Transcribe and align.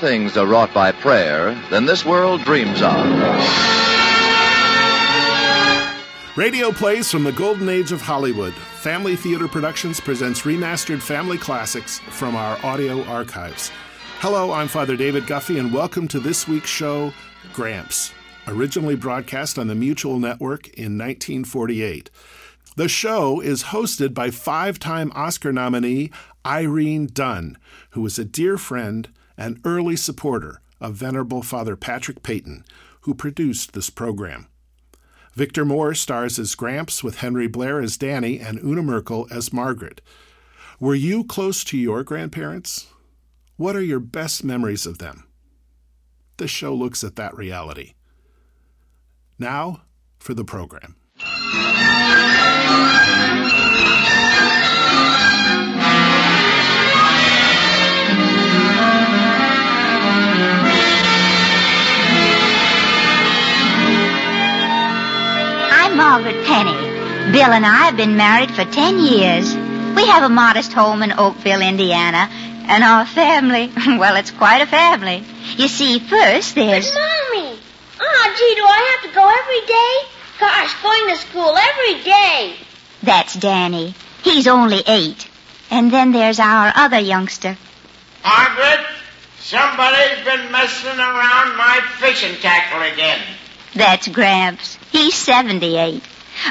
things 0.00 0.36
are 0.36 0.46
wrought 0.46 0.72
by 0.72 0.92
prayer 0.92 1.60
than 1.70 1.84
this 1.84 2.04
world 2.04 2.42
dreams 2.44 2.80
of. 2.82 2.94
Radio 6.36 6.70
plays 6.70 7.10
from 7.10 7.24
the 7.24 7.32
golden 7.32 7.68
age 7.68 7.90
of 7.90 8.00
Hollywood. 8.00 8.54
Family 8.54 9.16
Theater 9.16 9.48
Productions 9.48 9.98
presents 9.98 10.42
remastered 10.42 11.02
family 11.02 11.36
classics 11.36 11.98
from 11.98 12.36
our 12.36 12.64
audio 12.64 13.02
archives. 13.04 13.72
Hello, 14.20 14.52
I'm 14.52 14.68
Father 14.68 14.96
David 14.96 15.26
Guffey, 15.26 15.58
and 15.58 15.74
welcome 15.74 16.06
to 16.08 16.20
this 16.20 16.46
week's 16.46 16.70
show, 16.70 17.12
Gramps, 17.52 18.12
originally 18.46 18.94
broadcast 18.94 19.58
on 19.58 19.66
the 19.66 19.74
Mutual 19.74 20.20
Network 20.20 20.68
in 20.68 20.96
1948. 20.96 22.08
The 22.76 22.88
show 22.88 23.40
is 23.40 23.64
hosted 23.64 24.14
by 24.14 24.30
five 24.30 24.78
time 24.78 25.10
Oscar 25.16 25.52
nominee 25.52 26.12
Irene 26.46 27.08
Dunne, 27.12 27.58
who 27.90 28.02
was 28.02 28.16
a 28.16 28.24
dear 28.24 28.56
friend 28.56 29.08
and 29.38 29.60
early 29.64 29.96
supporter 29.96 30.60
of 30.80 30.96
Venerable 30.96 31.42
Father 31.42 31.76
Patrick 31.76 32.22
Peyton, 32.22 32.64
who 33.02 33.14
produced 33.14 33.72
this 33.72 33.88
program. 33.88 34.48
Victor 35.34 35.64
Moore 35.64 35.94
stars 35.94 36.38
as 36.38 36.56
Gramps 36.56 37.04
with 37.04 37.18
Henry 37.18 37.46
Blair 37.46 37.80
as 37.80 37.96
Danny 37.96 38.40
and 38.40 38.58
Una 38.58 38.82
Merkel 38.82 39.28
as 39.30 39.52
Margaret. 39.52 40.00
Were 40.80 40.96
you 40.96 41.24
close 41.24 41.62
to 41.64 41.78
your 41.78 42.02
grandparents? 42.02 42.88
What 43.56 43.76
are 43.76 43.82
your 43.82 44.00
best 44.00 44.42
memories 44.42 44.84
of 44.84 44.98
them? 44.98 45.28
This 46.36 46.50
show 46.50 46.74
looks 46.74 47.02
at 47.04 47.16
that 47.16 47.36
reality. 47.36 47.94
Now 49.38 49.82
for 50.18 50.34
the 50.34 50.44
program. 50.44 50.96
Margaret 65.98 66.46
Penny. 66.46 67.32
Bill 67.32 67.50
and 67.50 67.66
I 67.66 67.86
have 67.86 67.96
been 67.96 68.16
married 68.16 68.52
for 68.52 68.64
ten 68.64 69.00
years. 69.00 69.52
We 69.96 70.06
have 70.06 70.22
a 70.22 70.28
modest 70.28 70.72
home 70.72 71.02
in 71.02 71.10
Oakville, 71.10 71.60
Indiana, 71.60 72.28
and 72.68 72.84
our 72.84 73.04
family, 73.04 73.72
well, 73.98 74.14
it's 74.14 74.30
quite 74.30 74.62
a 74.62 74.66
family. 74.66 75.24
You 75.56 75.66
see, 75.66 75.98
first 75.98 76.54
there's. 76.54 76.88
But, 76.88 76.94
Mommy! 76.94 77.58
Oh, 78.00 78.34
gee, 78.38 78.54
do 78.54 78.64
I 78.64 78.94
have 78.94 79.10
to 79.10 79.14
go 79.16 79.26
every 79.42 79.66
day? 79.66 79.94
Gosh, 80.38 80.82
going 80.84 81.08
to 81.08 81.16
school 81.16 81.56
every 81.56 82.04
day. 82.04 82.54
That's 83.02 83.34
Danny. 83.34 83.92
He's 84.22 84.46
only 84.46 84.84
eight. 84.86 85.28
And 85.68 85.90
then 85.90 86.12
there's 86.12 86.38
our 86.38 86.72
other 86.76 87.00
youngster. 87.00 87.58
Margaret, 88.24 88.86
somebody's 89.40 90.24
been 90.24 90.52
messing 90.52 91.00
around 91.00 91.56
my 91.56 91.80
fishing 91.98 92.40
tackle 92.40 92.82
again. 92.82 93.18
That's 93.78 94.08
Gramps. 94.08 94.76
He's 94.90 95.14
78. 95.14 96.02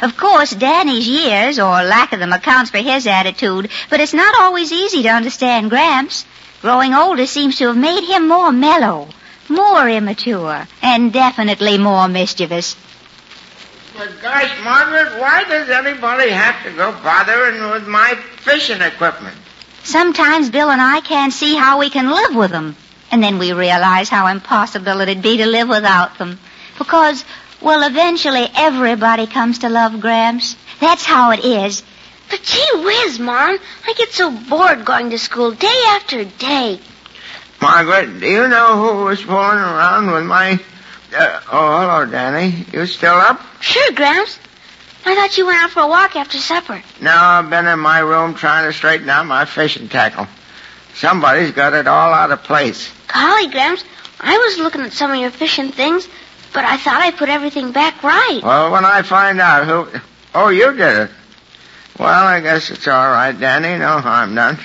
Of 0.01 0.15
course, 0.15 0.51
Danny's 0.51 1.07
years, 1.07 1.59
or 1.59 1.83
lack 1.83 2.13
of 2.13 2.19
them, 2.19 2.31
accounts 2.31 2.71
for 2.71 2.77
his 2.77 3.05
attitude, 3.05 3.69
but 3.89 3.99
it's 3.99 4.13
not 4.13 4.39
always 4.39 4.71
easy 4.71 5.03
to 5.03 5.09
understand 5.09 5.69
Gramps. 5.69 6.25
Growing 6.61 6.93
older 6.93 7.25
seems 7.25 7.57
to 7.57 7.67
have 7.67 7.77
made 7.77 8.05
him 8.05 8.29
more 8.29 8.53
mellow, 8.53 9.09
more 9.49 9.89
immature, 9.89 10.67
and 10.81 11.11
definitely 11.11 11.77
more 11.77 12.07
mischievous. 12.07 12.77
But 13.97 14.21
gosh, 14.21 14.51
Margaret, 14.63 15.19
why 15.19 15.43
does 15.43 15.69
anybody 15.69 16.29
have 16.29 16.63
to 16.63 16.71
go 16.71 16.93
bothering 17.03 17.71
with 17.71 17.87
my 17.87 18.15
fishing 18.37 18.81
equipment? 18.81 19.35
Sometimes 19.83 20.49
Bill 20.49 20.69
and 20.69 20.81
I 20.81 21.01
can't 21.01 21.33
see 21.33 21.55
how 21.55 21.79
we 21.79 21.89
can 21.89 22.09
live 22.09 22.35
with 22.35 22.51
them. 22.51 22.77
And 23.11 23.23
then 23.23 23.37
we 23.37 23.53
realize 23.53 24.09
how 24.09 24.27
impossible 24.27 25.01
it'd 25.01 25.21
be 25.21 25.37
to 25.37 25.45
live 25.45 25.69
without 25.69 26.17
them. 26.17 26.39
Because, 26.77 27.23
well, 27.61 27.87
eventually 27.87 28.47
everybody 28.55 29.27
comes 29.27 29.59
to 29.59 29.69
love 29.69 29.99
Gramps. 29.99 30.55
That's 30.79 31.03
how 31.05 31.31
it 31.31 31.43
is. 31.43 31.83
But 32.29 32.43
gee 32.43 32.69
whiz, 32.73 33.19
Mom, 33.19 33.57
I 33.85 33.93
get 33.93 34.11
so 34.11 34.31
bored 34.31 34.85
going 34.85 35.09
to 35.11 35.17
school 35.19 35.51
day 35.51 35.83
after 35.89 36.25
day. 36.25 36.79
Margaret, 37.61 38.19
do 38.19 38.27
you 38.27 38.47
know 38.47 38.75
who 38.75 39.05
was 39.05 39.21
fooling 39.21 39.57
around 39.57 40.11
with 40.11 40.25
my... 40.25 40.59
Uh, 41.15 41.41
oh, 41.51 41.79
hello, 41.79 42.05
Danny. 42.05 42.65
You 42.73 42.85
still 42.85 43.15
up? 43.15 43.41
Sure, 43.61 43.91
Gramps. 43.93 44.37
I 45.05 45.15
thought 45.15 45.37
you 45.37 45.45
went 45.45 45.63
out 45.63 45.71
for 45.71 45.79
a 45.79 45.87
walk 45.87 46.17
after 46.17 46.37
supper. 46.37 46.83
No, 47.01 47.11
I've 47.15 47.49
been 47.49 47.65
in 47.65 47.79
my 47.79 47.99
room 47.99 48.35
trying 48.35 48.65
to 48.69 48.73
straighten 48.73 49.09
out 49.09 49.25
my 49.25 49.45
fishing 49.45 49.87
tackle. 49.87 50.27
Somebody's 50.95 51.51
got 51.51 51.73
it 51.73 51.87
all 51.87 52.13
out 52.13 52.31
of 52.31 52.43
place. 52.43 52.91
Golly, 53.07 53.47
Gramps, 53.47 53.85
I 54.19 54.37
was 54.37 54.57
looking 54.57 54.81
at 54.81 54.91
some 54.91 55.11
of 55.11 55.17
your 55.17 55.31
fishing 55.31 55.71
things, 55.71 56.07
but 56.57 56.65
I 56.65 56.77
thought 56.77 57.01
I 57.01 57.11
put 57.11 57.29
everything 57.29 57.71
back 57.71 58.01
right. 58.01 58.39
Well, 58.41 58.71
when 58.71 58.83
I 58.83 59.03
find 59.03 59.39
out 59.39 59.67
who... 59.67 59.99
Oh, 60.33 60.49
you 60.49 60.71
did 60.75 61.01
it. 61.03 61.11
Well, 61.99 62.25
I 62.25 62.39
guess 62.39 62.71
it's 62.71 62.87
all 62.87 63.09
right, 63.11 63.31
Danny. 63.39 63.77
No 63.77 63.99
harm 63.99 64.33
done. 64.33 64.57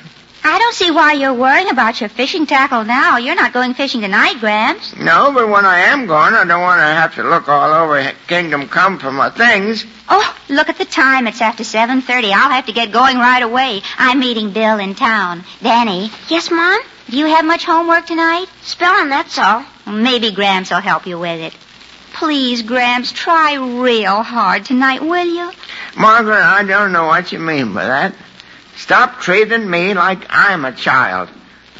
I 0.43 0.59
don't 0.59 0.75
see 0.75 0.91
why 0.91 1.13
you're 1.13 1.35
worrying 1.35 1.69
about 1.69 2.01
your 2.01 2.09
fishing 2.09 2.47
tackle 2.47 2.85
now. 2.85 3.19
You're 3.19 3.35
not 3.35 3.53
going 3.53 3.75
fishing 3.75 4.01
tonight, 4.01 4.41
Gramps. 4.41 4.97
No, 4.97 5.33
but 5.35 5.49
when 5.51 5.67
I 5.67 5.81
am 5.93 6.07
going, 6.07 6.33
I 6.33 6.45
don't 6.47 6.63
want 6.63 6.79
to 6.81 6.85
have 6.87 7.15
to 7.17 7.25
look 7.25 7.47
all 7.47 7.71
over 7.75 8.11
Kingdom 8.27 8.69
Come 8.69 8.99
for 8.99 9.13
my 9.13 9.29
things. 9.29 9.85
Oh, 10.09 10.37
look 10.49 10.71
at 10.71 10.79
the 10.79 10.87
time. 10.87 11.27
It's 11.27 11.43
after 11.43 11.63
7.30. 11.63 12.33
I'll 12.33 12.51
have 12.51 12.67
to 12.67 12.73
get 12.73 12.91
going 12.91 13.19
right 13.19 13.43
away. 13.43 13.83
I'm 13.99 14.19
meeting 14.19 14.51
Bill 14.51 14.79
in 14.79 14.95
town. 14.95 15.45
Danny, 15.63 16.11
Yes, 16.29 16.51
Mom? 16.51 16.81
do 17.11 17.19
you 17.19 17.27
have 17.27 17.45
much 17.45 17.65
homework 17.67 18.07
tonight? 18.07 18.47
Spelling, 18.63 19.11
that's 19.11 19.39
all. 19.39 19.63
Maybe 19.87 20.33
Gramps 20.33 20.71
will 20.71 20.81
help 20.81 21.07
you 21.07 21.19
with 21.19 21.41
it. 21.41 21.55
Please, 22.15 22.63
Gramps, 22.63 23.13
try 23.13 23.55
real 23.55 24.23
hard 24.23 24.65
tonight, 24.65 25.03
will 25.03 25.25
you? 25.25 25.51
Margaret, 25.97 26.43
I 26.43 26.63
don't 26.65 26.93
know 26.93 27.07
what 27.07 27.33
you 27.33 27.39
mean 27.39 27.75
by 27.75 27.87
that. 27.87 28.15
Stop 28.77 29.21
treating 29.21 29.69
me 29.69 29.95
like 29.95 30.27
I'm 30.31 30.65
a 30.65 30.73
child. 30.73 31.29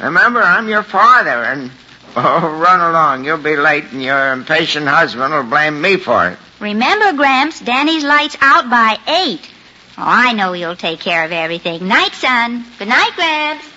Remember, 0.01 0.41
I'm 0.41 0.67
your 0.67 0.83
father, 0.83 1.43
and 1.43 1.71
oh, 2.15 2.57
run 2.59 2.81
along. 2.81 3.25
You'll 3.25 3.37
be 3.37 3.55
late, 3.55 3.85
and 3.91 4.01
your 4.01 4.33
impatient 4.33 4.87
husband 4.87 5.33
will 5.33 5.43
blame 5.43 5.81
me 5.81 5.97
for 5.97 6.29
it. 6.29 6.37
Remember, 6.59 7.13
Gramps, 7.13 7.59
Danny's 7.59 8.03
light's 8.03 8.37
out 8.41 8.69
by 8.69 8.97
8. 9.07 9.49
Oh, 9.97 10.03
I 10.05 10.33
know 10.33 10.53
you'll 10.53 10.75
take 10.75 10.99
care 10.99 11.25
of 11.25 11.31
everything. 11.31 11.87
Night, 11.87 12.13
son. 12.13 12.65
Good 12.79 12.87
night, 12.87 13.11
Gramps. 13.15 13.72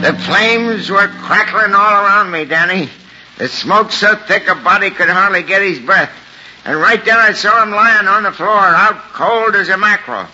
The 0.00 0.14
flames 0.14 0.88
were 0.88 1.08
crackling 1.08 1.74
all 1.74 2.04
around 2.04 2.30
me, 2.30 2.46
Danny. 2.46 2.88
The 3.36 3.48
smoke 3.48 3.92
so 3.92 4.16
thick 4.16 4.48
a 4.48 4.54
body 4.54 4.90
could 4.90 5.10
hardly 5.10 5.42
get 5.42 5.60
his 5.60 5.78
breath. 5.78 6.10
And 6.64 6.80
right 6.80 7.04
then 7.04 7.18
I 7.18 7.32
saw 7.32 7.62
him 7.62 7.70
lying 7.70 8.08
on 8.08 8.22
the 8.22 8.32
floor, 8.32 8.48
out 8.48 9.12
cold 9.12 9.54
as 9.54 9.68
a 9.68 9.76
mackerel. 9.76 10.26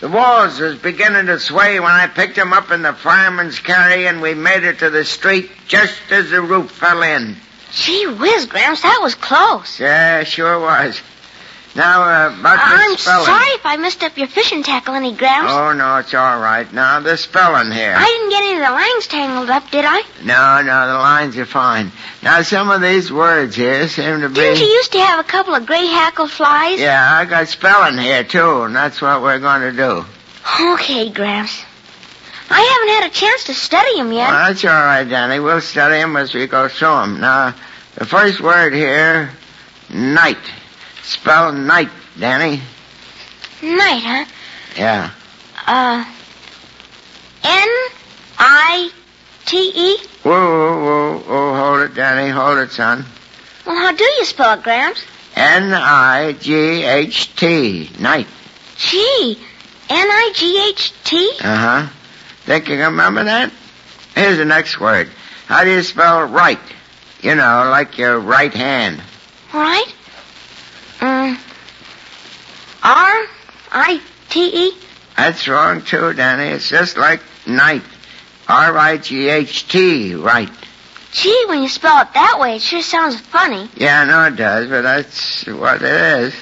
The 0.00 0.10
walls 0.10 0.60
was 0.60 0.76
beginning 0.76 1.24
to 1.26 1.40
sway 1.40 1.80
when 1.80 1.90
I 1.90 2.06
picked 2.06 2.36
him 2.36 2.52
up 2.52 2.70
in 2.70 2.82
the 2.82 2.92
fireman's 2.92 3.60
carry 3.60 4.06
and 4.06 4.20
we 4.20 4.34
made 4.34 4.62
it 4.62 4.80
to 4.80 4.90
the 4.90 5.06
street 5.06 5.50
just 5.68 5.98
as 6.10 6.28
the 6.28 6.42
roof 6.42 6.70
fell 6.70 7.02
in. 7.02 7.36
Gee 7.72 8.06
whiz, 8.06 8.44
Gramps, 8.44 8.82
that 8.82 9.00
was 9.02 9.14
close. 9.14 9.80
Yeah, 9.80 10.24
sure 10.24 10.60
was. 10.60 11.00
Now, 11.76 12.02
uh, 12.02 12.38
about 12.38 12.56
the 12.56 12.62
I'm 12.62 12.96
spelling. 12.96 13.26
sorry 13.26 13.48
if 13.48 13.66
I 13.66 13.76
messed 13.76 14.04
up 14.04 14.16
your 14.16 14.28
fishing 14.28 14.62
tackle 14.62 14.94
any, 14.94 15.12
Gramps. 15.12 15.52
Oh, 15.52 15.72
no, 15.72 15.96
it's 15.96 16.14
all 16.14 16.38
right. 16.38 16.72
Now, 16.72 17.00
the 17.00 17.16
spelling 17.16 17.72
here. 17.72 17.94
I 17.96 18.04
didn't 18.04 18.30
get 18.30 18.42
any 18.44 18.52
of 18.54 18.58
the 18.60 18.70
lines 18.70 19.06
tangled 19.08 19.50
up, 19.50 19.68
did 19.72 19.84
I? 19.84 20.02
No, 20.22 20.62
no, 20.62 20.86
the 20.86 20.98
lines 20.98 21.36
are 21.36 21.46
fine. 21.46 21.90
Now, 22.22 22.42
some 22.42 22.70
of 22.70 22.80
these 22.80 23.10
words 23.12 23.56
here 23.56 23.88
seem 23.88 24.20
to 24.20 24.28
be... 24.28 24.36
Didn't 24.36 24.60
you 24.60 24.66
used 24.66 24.92
to 24.92 25.00
have 25.00 25.18
a 25.18 25.24
couple 25.24 25.54
of 25.56 25.66
gray 25.66 25.86
hackle 25.86 26.28
flies? 26.28 26.78
Yeah, 26.78 27.12
I 27.12 27.24
got 27.24 27.48
spelling 27.48 27.98
here, 27.98 28.22
too, 28.22 28.62
and 28.62 28.76
that's 28.76 29.02
what 29.02 29.20
we're 29.20 29.40
going 29.40 29.62
to 29.62 29.72
do. 29.72 30.04
Okay, 30.74 31.10
Gramps. 31.10 31.64
I 32.50 32.60
haven't 32.60 33.02
had 33.02 33.10
a 33.10 33.14
chance 33.14 33.44
to 33.44 33.54
study 33.54 33.98
'em 33.98 34.12
yet. 34.12 34.30
Well, 34.30 34.46
that's 34.48 34.64
all 34.64 34.70
right, 34.70 35.08
Danny. 35.08 35.40
We'll 35.40 35.60
study 35.62 35.96
'em 35.96 36.16
as 36.16 36.34
we 36.34 36.46
go 36.46 36.68
through 36.68 37.00
'em. 37.02 37.20
Now, 37.20 37.54
the 37.94 38.04
first 38.04 38.40
word 38.40 38.74
here, 38.74 39.30
night. 39.88 40.38
Spell 41.04 41.52
night, 41.52 41.90
Danny. 42.18 42.60
Night, 43.62 44.02
huh? 44.02 44.24
Yeah. 44.76 45.10
Uh, 45.66 46.04
N 47.44 47.68
I 48.38 48.90
T 49.44 49.72
E. 49.74 49.98
Whoa, 50.22 50.30
whoa, 50.32 50.82
whoa, 50.82 51.18
whoa, 51.18 51.54
hold 51.54 51.80
it, 51.82 51.94
Danny. 51.94 52.30
Hold 52.30 52.58
it, 52.58 52.70
son. 52.70 53.04
Well, 53.66 53.76
how 53.76 53.92
do 53.92 54.04
you 54.04 54.24
spell 54.24 54.58
it, 54.58 54.62
Gramps? 54.62 55.04
N-I-G-H-T. 55.36 56.40
Night. 58.00 58.26
G 58.76 59.38
N 59.88 60.08
I 60.10 60.32
G 60.34 60.68
H 60.70 60.92
T. 61.04 61.32
Uh-huh. 61.40 61.86
Think 62.44 62.68
you 62.68 62.76
can 62.76 62.92
remember 62.92 63.24
that? 63.24 63.52
Here's 64.14 64.38
the 64.38 64.44
next 64.44 64.80
word. 64.80 65.10
How 65.46 65.64
do 65.64 65.70
you 65.70 65.82
spell 65.82 66.24
right? 66.24 66.58
You 67.20 67.34
know, 67.34 67.68
like 67.70 67.98
your 67.98 68.18
right 68.18 68.52
hand. 68.54 69.02
Right? 69.52 69.92
R 72.84 73.26
I 73.72 74.00
T 74.28 74.68
E. 74.68 74.72
That's 75.16 75.48
wrong, 75.48 75.82
too, 75.82 76.12
Danny. 76.12 76.50
It's 76.50 76.68
just 76.68 76.96
like 76.96 77.20
night. 77.46 77.82
R-I-G-H-T, 78.48 80.16
right. 80.16 80.50
Gee, 81.12 81.44
when 81.48 81.62
you 81.62 81.68
spell 81.68 82.02
it 82.02 82.12
that 82.12 82.38
way, 82.38 82.56
it 82.56 82.62
sure 82.62 82.82
sounds 82.82 83.18
funny. 83.18 83.70
Yeah, 83.76 84.02
I 84.02 84.04
know 84.04 84.24
it 84.26 84.36
does, 84.36 84.68
but 84.68 84.82
that's 84.82 85.46
what 85.46 85.80
it 85.80 85.82
is. 85.84 86.34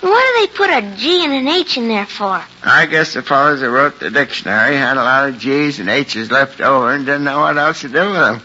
Why 0.00 0.34
do 0.36 0.46
they 0.46 0.56
put 0.56 0.70
a 0.70 0.96
G 0.96 1.24
and 1.24 1.32
an 1.32 1.48
H 1.48 1.78
in 1.78 1.88
there 1.88 2.06
for? 2.06 2.44
I 2.62 2.86
guess 2.86 3.14
the 3.14 3.22
fellows 3.22 3.60
that 3.60 3.70
wrote 3.70 3.98
the 3.98 4.10
dictionary 4.10 4.76
had 4.76 4.96
a 4.98 5.02
lot 5.02 5.28
of 5.30 5.38
G's 5.38 5.80
and 5.80 5.88
H's 5.88 6.30
left 6.30 6.60
over 6.60 6.92
and 6.92 7.06
didn't 7.06 7.24
know 7.24 7.40
what 7.40 7.56
else 7.56 7.80
to 7.80 7.88
do 7.88 8.10
with 8.10 8.14
them. 8.14 8.42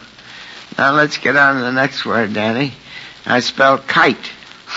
Now 0.78 0.94
let's 0.94 1.18
get 1.18 1.36
on 1.36 1.58
to 1.58 1.62
the 1.62 1.74
next 1.74 2.06
word, 2.06 2.34
Danny. 2.34 2.74
I 3.26 3.42
spell 3.42 3.78
kite. 3.78 4.32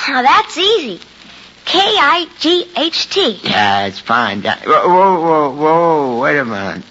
Now 0.09 0.23
that's 0.23 0.59
easy. 0.59 1.01
K 1.65 1.79
I 1.79 2.29
G 2.39 2.71
H 2.77 3.11
T. 3.11 3.41
Yeah, 3.43 3.87
it's 3.87 3.99
fine. 3.99 4.43
Whoa, 4.43 4.89
whoa, 4.89 5.21
whoa, 5.21 5.51
whoa, 5.51 6.21
wait 6.21 6.39
a 6.39 6.45
minute. 6.45 6.85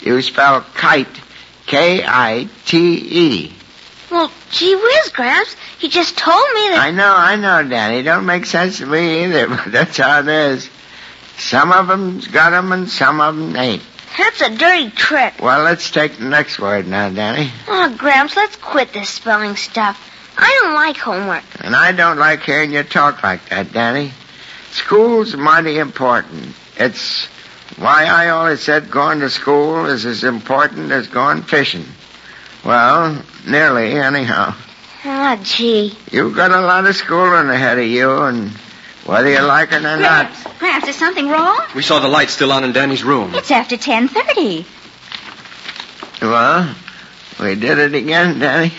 You 0.00 0.20
spell 0.22 0.62
kite, 0.74 1.20
K-I-T-E. 1.66 3.52
Well, 4.10 4.32
gee 4.50 4.74
whiz, 4.74 5.08
Gramps. 5.10 5.54
You 5.80 5.88
just 5.88 6.18
told 6.18 6.42
me 6.54 6.70
that. 6.70 6.78
I 6.80 6.90
know, 6.90 7.14
I 7.14 7.36
know, 7.36 7.68
Danny. 7.68 8.02
Don't 8.02 8.26
make 8.26 8.46
sense 8.46 8.78
to 8.78 8.86
me 8.86 9.24
either, 9.24 9.46
but 9.48 9.70
that's 9.70 9.98
how 9.98 10.20
it 10.20 10.28
is. 10.28 10.68
Some 11.38 11.72
of 11.72 11.88
'em's 11.90 12.26
got 12.26 12.52
'em 12.52 12.72
and 12.72 12.90
some 12.90 13.20
of 13.20 13.36
'em 13.38 13.56
ain't. 13.56 13.82
That's 14.18 14.40
a 14.40 14.50
dirty 14.50 14.90
trick. 14.90 15.34
Well, 15.40 15.62
let's 15.62 15.90
take 15.90 16.16
the 16.18 16.24
next 16.24 16.58
word 16.58 16.88
now, 16.88 17.08
Danny. 17.10 17.50
Oh, 17.68 17.94
Gramps, 17.96 18.36
let's 18.36 18.56
quit 18.56 18.92
this 18.92 19.08
spelling 19.08 19.56
stuff. 19.56 20.09
I 20.36 20.60
don't 20.62 20.74
like 20.74 20.96
homework. 20.96 21.44
And 21.60 21.74
I 21.74 21.92
don't 21.92 22.18
like 22.18 22.42
hearing 22.42 22.72
you 22.72 22.82
talk 22.82 23.22
like 23.22 23.48
that, 23.48 23.72
Danny. 23.72 24.12
School's 24.70 25.36
mighty 25.36 25.78
important. 25.78 26.54
It's 26.76 27.26
why 27.76 28.04
I 28.04 28.28
always 28.30 28.60
said 28.60 28.90
going 28.90 29.20
to 29.20 29.30
school 29.30 29.86
is 29.86 30.06
as 30.06 30.24
important 30.24 30.92
as 30.92 31.06
going 31.08 31.42
fishing. 31.42 31.84
Well, 32.64 33.22
nearly, 33.46 33.92
anyhow. 33.92 34.54
Oh, 35.04 35.40
gee. 35.42 35.96
You've 36.10 36.36
got 36.36 36.50
a 36.50 36.60
lot 36.60 36.86
of 36.86 36.94
schooling 36.94 37.48
ahead 37.48 37.78
of 37.78 37.86
you, 37.86 38.18
and 38.22 38.50
whether 39.06 39.30
you 39.30 39.40
like 39.40 39.72
it 39.72 39.84
or 39.84 39.96
not. 39.96 40.26
Perhaps 40.30 40.58
Gramps, 40.58 40.88
is 40.88 40.96
something 40.96 41.28
wrong? 41.28 41.58
We 41.74 41.82
saw 41.82 42.00
the 42.00 42.08
light 42.08 42.28
still 42.28 42.52
on 42.52 42.64
in 42.64 42.72
Danny's 42.72 43.02
room. 43.02 43.34
It's 43.34 43.50
after 43.50 43.76
10.30. 43.76 44.66
Well, 46.20 46.74
we 47.40 47.54
did 47.54 47.78
it 47.78 47.94
again, 47.94 48.38
Danny. 48.38 48.72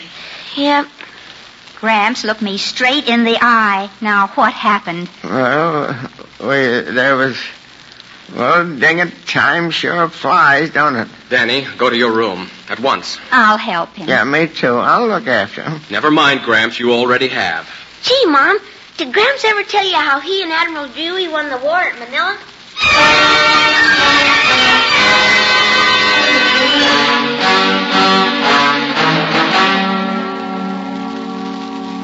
Yep. 0.55 0.87
Gramps, 1.81 2.23
looked 2.23 2.43
me 2.43 2.59
straight 2.59 3.07
in 3.07 3.23
the 3.23 3.35
eye. 3.41 3.89
Now, 4.01 4.27
what 4.27 4.53
happened? 4.53 5.09
Well, 5.23 5.87
we, 6.39 6.45
there 6.45 7.15
was. 7.15 7.35
Well, 8.35 8.77
dang 8.77 8.99
it, 8.99 9.11
time 9.25 9.71
sure 9.71 10.07
flies, 10.07 10.69
don't 10.69 10.95
it? 10.95 11.07
Danny, 11.29 11.65
go 11.77 11.89
to 11.89 11.97
your 11.97 12.11
room. 12.11 12.47
At 12.69 12.79
once. 12.79 13.17
I'll 13.31 13.57
help 13.57 13.95
him. 13.95 14.07
Yeah, 14.07 14.23
me 14.23 14.47
too. 14.47 14.75
I'll 14.77 15.07
look 15.07 15.25
after 15.25 15.63
him. 15.63 15.81
Never 15.89 16.11
mind, 16.11 16.43
Gramps. 16.43 16.79
You 16.79 16.93
already 16.93 17.29
have. 17.29 17.67
Gee, 18.03 18.25
Mom, 18.27 18.59
did 18.97 19.11
Gramps 19.11 19.43
ever 19.43 19.63
tell 19.63 19.83
you 19.83 19.95
how 19.95 20.19
he 20.19 20.43
and 20.43 20.51
Admiral 20.51 20.87
Dewey 20.89 21.27
won 21.29 21.49
the 21.49 21.57
war 21.57 21.77
at 21.77 21.97
Manila? 21.97 22.37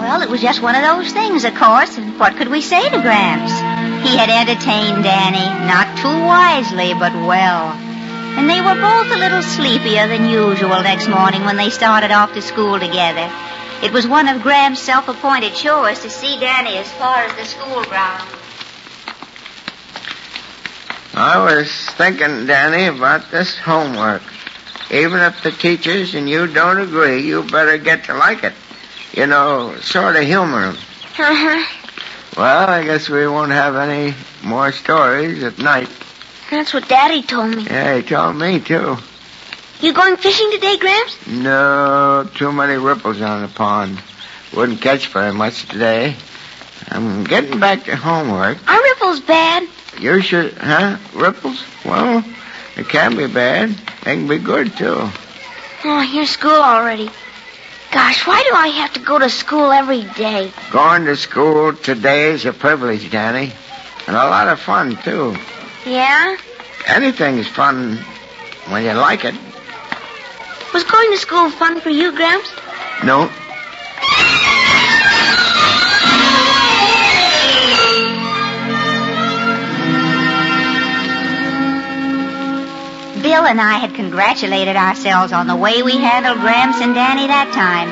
Well, 0.08 0.22
it 0.22 0.30
was 0.30 0.40
just 0.40 0.62
one 0.62 0.74
of 0.74 0.84
those 0.84 1.12
things, 1.12 1.44
of 1.44 1.54
course. 1.56 1.98
And 1.98 2.18
what 2.18 2.38
could 2.38 2.48
we 2.48 2.62
say 2.62 2.82
to 2.82 3.02
Gramps? 3.02 3.52
He 4.08 4.16
had 4.16 4.30
entertained 4.30 5.04
Danny, 5.04 5.44
not 5.68 5.98
too 5.98 6.24
wisely, 6.24 6.94
but 6.94 7.12
well. 7.28 7.74
And 8.40 8.50
they 8.50 8.62
were 8.62 8.80
both 8.80 9.12
a 9.12 9.20
little 9.20 9.42
sleepier 9.42 10.08
than 10.08 10.30
usual 10.30 10.82
next 10.82 11.10
morning 11.10 11.44
when 11.44 11.58
they 11.58 11.70
started 11.70 12.12
off 12.12 12.34
to 12.36 12.42
school 12.42 12.80
together. 12.80 13.30
It 13.84 13.92
was 13.92 14.08
one 14.08 14.30
of 14.30 14.42
Gramps' 14.44 14.80
self-appointed 14.80 15.54
chores 15.56 16.00
to 16.00 16.10
see 16.10 16.40
Danny 16.40 16.78
as 16.78 16.90
far 16.94 17.26
as 17.26 17.36
the 17.36 17.44
school 17.44 17.84
grounds. 17.84 18.32
I 21.16 21.44
was 21.44 21.70
thinking, 21.98 22.46
Danny, 22.46 22.86
about 22.86 23.30
this 23.30 23.58
homework. 23.58 24.24
Even 24.90 25.20
if 25.20 25.44
the 25.44 25.52
teachers 25.52 26.16
and 26.16 26.30
you 26.30 26.48
don't 26.48 26.80
agree, 26.80 27.28
you 27.28 27.44
better 27.44 27.78
get 27.78 28.06
to 28.06 28.14
like 28.14 28.46
it. 28.46 28.54
You 29.14 29.28
know, 29.28 29.76
sort 29.82 30.16
of 30.16 30.24
humor 30.24 30.68
'em. 30.68 30.78
Uh-huh. 31.20 31.66
Well, 32.38 32.70
I 32.70 32.84
guess 32.84 33.10
we 33.10 33.28
won't 33.28 33.52
have 33.52 33.76
any 33.76 34.14
more 34.44 34.72
stories 34.72 35.44
at 35.44 35.58
night. 35.58 35.90
That's 36.52 36.74
what 36.74 36.88
Daddy 36.88 37.24
told 37.24 37.56
me. 37.56 37.64
Yeah, 37.64 37.98
he 37.98 38.04
told 38.04 38.36
me, 38.36 38.60
too. 38.60 38.98
You 39.82 39.94
going 39.94 40.18
fishing 40.18 40.52
today, 40.52 40.78
Gramps? 40.78 41.18
No, 41.28 42.30
too 42.36 42.52
many 42.52 42.78
ripples 42.78 43.22
on 43.22 43.42
the 43.42 43.48
pond. 43.48 44.02
Wouldn't 44.54 44.82
catch 44.82 45.08
very 45.08 45.34
much 45.34 45.68
today. 45.68 46.16
I'm 46.90 47.24
getting 47.24 47.60
back 47.60 47.84
to 47.86 47.96
homework. 47.96 48.58
Are 48.70 48.82
ripples 48.82 49.20
bad? 49.20 49.68
You 50.00 50.22
should, 50.22 50.54
huh? 50.54 50.98
Ripples? 51.14 51.64
Well, 51.84 52.24
it 52.76 52.88
can 52.88 53.16
be 53.18 53.28
bad. 53.28 53.72
They 54.04 54.16
can 54.16 54.28
be 54.28 54.38
good, 54.38 54.78
too. 54.78 55.10
Oh, 55.84 56.00
here's 56.02 56.30
school 56.30 56.52
already. 56.52 57.10
Gosh, 57.92 58.28
why 58.28 58.44
do 58.44 58.56
I 58.56 58.68
have 58.68 58.94
to 58.94 59.00
go 59.00 59.18
to 59.18 59.30
school 59.30 59.72
every 59.72 60.04
day? 60.04 60.52
Going 60.72 61.06
to 61.06 61.16
school 61.16 61.74
today 61.74 62.32
is 62.32 62.46
a 62.46 62.54
privilege, 62.54 63.10
Danny. 63.10 63.54
And 64.08 64.16
a 64.16 64.26
lot 64.28 64.48
of 64.48 64.60
fun, 64.60 64.98
too. 64.98 65.36
Yeah? 65.86 66.38
Anything's 66.86 67.48
fun 67.48 67.98
when 68.70 68.84
you 68.84 68.94
like 68.94 69.26
it. 69.26 69.36
Was 70.74 70.84
going 70.84 71.12
to 71.12 71.18
school 71.18 71.50
fun 71.50 71.80
for 71.82 71.90
you, 71.90 72.12
Gramps? 72.16 72.52
No? 73.04 73.30
And 83.48 83.62
I 83.62 83.78
had 83.78 83.96
congratulated 83.96 84.76
ourselves 84.76 85.32
on 85.32 85.48
the 85.48 85.56
way 85.56 85.82
we 85.82 85.96
handled 85.98 86.40
Gramps 86.40 86.82
and 86.82 86.94
Danny 86.94 87.28
that 87.28 87.54
time. 87.56 87.88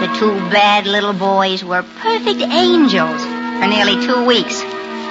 The 0.00 0.08
two 0.18 0.32
bad 0.48 0.86
little 0.86 1.12
boys 1.12 1.62
were 1.62 1.82
perfect 2.00 2.40
angels 2.40 3.20
for 3.20 3.66
nearly 3.68 4.00
two 4.06 4.24
weeks. 4.24 4.62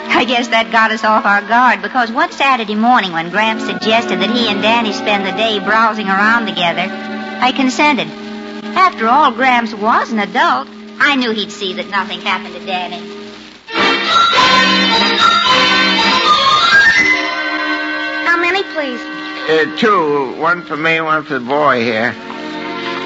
I 0.09 0.25
guess 0.25 0.47
that 0.47 0.71
got 0.71 0.89
us 0.89 1.03
off 1.03 1.25
our 1.25 1.41
guard 1.41 1.83
because 1.83 2.11
one 2.11 2.31
Saturday 2.31 2.73
morning 2.73 3.11
when 3.11 3.29
Gramps 3.29 3.65
suggested 3.65 4.19
that 4.19 4.35
he 4.35 4.49
and 4.49 4.63
Danny 4.63 4.93
spend 4.93 5.27
the 5.27 5.37
day 5.37 5.59
browsing 5.59 6.07
around 6.07 6.47
together, 6.47 6.89
I 6.89 7.51
consented. 7.51 8.07
After 8.73 9.07
all, 9.07 9.31
Gramps 9.31 9.75
was 9.75 10.11
an 10.11 10.17
adult. 10.17 10.67
I 10.99 11.15
knew 11.17 11.31
he'd 11.31 11.51
see 11.51 11.73
that 11.73 11.89
nothing 11.89 12.21
happened 12.21 12.55
to 12.55 12.65
Danny. 12.65 12.97
How 18.25 18.41
many, 18.41 18.63
please? 18.73 19.16
Uh, 19.49 19.77
two. 19.77 20.35
One 20.41 20.61
for 20.63 20.75
me, 20.75 20.99
one 21.01 21.23
for 21.23 21.35
the 21.35 21.45
boy 21.45 21.81
here. 21.83 22.11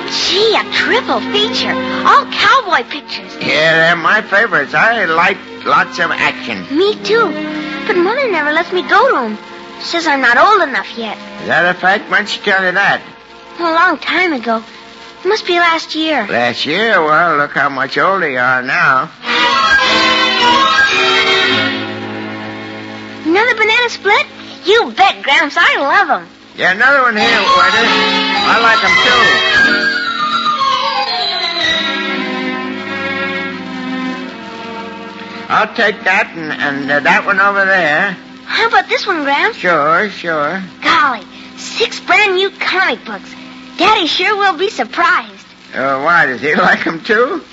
Gee, 0.10 0.56
a 0.58 0.64
triple 0.74 1.22
feature. 1.32 1.72
All 1.72 2.26
cowboy 2.32 2.84
pictures. 2.90 3.32
Yeah, 3.40 3.74
they're 3.78 3.96
my 3.96 4.22
favorites. 4.22 4.74
I 4.74 5.06
like 5.06 5.38
lots 5.66 6.00
of 6.00 6.12
action. 6.12 6.66
Me 6.76 6.96
too. 7.04 7.28
But 7.88 7.96
Mother 7.96 8.32
never 8.32 8.52
lets 8.52 8.72
me 8.74 8.82
go 8.82 9.08
to 9.08 9.14
them. 9.30 9.38
Says 9.82 10.08
I'm 10.08 10.22
not 10.22 10.38
old 10.38 10.68
enough 10.68 10.98
yet. 10.98 11.18
Is 11.42 11.48
that 11.48 11.76
a 11.76 11.80
fact? 11.80 12.10
When'd 12.10 12.28
she 12.30 12.40
tell 12.42 12.64
you 12.66 12.72
that? 12.72 13.02
A 13.60 13.64
long 13.64 13.98
time 14.00 14.34
ago. 14.34 14.64
It 15.24 15.28
must 15.28 15.46
be 15.46 15.60
last 15.60 15.94
year. 15.96 16.26
Last 16.28 16.66
year? 16.66 17.02
Well, 17.04 17.38
look 17.38 17.52
how 17.52 17.70
much 17.70 17.98
older 17.98 18.30
you 18.30 18.40
are 18.40 18.64
now. 18.64 19.10
Another 23.26 23.56
banana 23.56 23.90
split? 23.90 24.26
You 24.66 24.92
bet, 24.92 25.24
Gramps. 25.24 25.56
I 25.58 25.78
love 25.78 26.08
them. 26.08 26.28
Yeah, 26.56 26.74
another 26.74 27.02
one 27.02 27.16
here, 27.16 27.26
waiter. 27.26 27.86
I 28.44 28.60
like 28.62 28.82
them 28.82 28.96
too. 29.06 29.92
I'll 35.50 35.74
take 35.76 36.04
that 36.06 36.32
and, 36.36 36.52
and 36.54 36.92
uh, 36.92 37.00
that 37.02 37.26
one 37.26 37.40
over 37.42 37.66
there. 37.66 38.12
How 38.46 38.68
about 38.68 38.88
this 38.88 39.06
one, 39.06 39.24
Gramps? 39.24 39.58
Sure, 39.58 40.10
sure. 40.10 40.64
Golly, 40.82 41.26
six 41.58 42.00
brand 42.00 42.36
new 42.36 42.50
comic 42.52 43.04
books. 43.04 43.34
Daddy 43.78 44.08
sure 44.08 44.38
will 44.38 44.58
be 44.58 44.70
surprised. 44.70 45.46
Uh, 45.74 46.02
why, 46.02 46.26
does 46.26 46.42
he 46.42 46.56
like 46.68 46.84
them 46.84 47.04
too? 47.04 47.44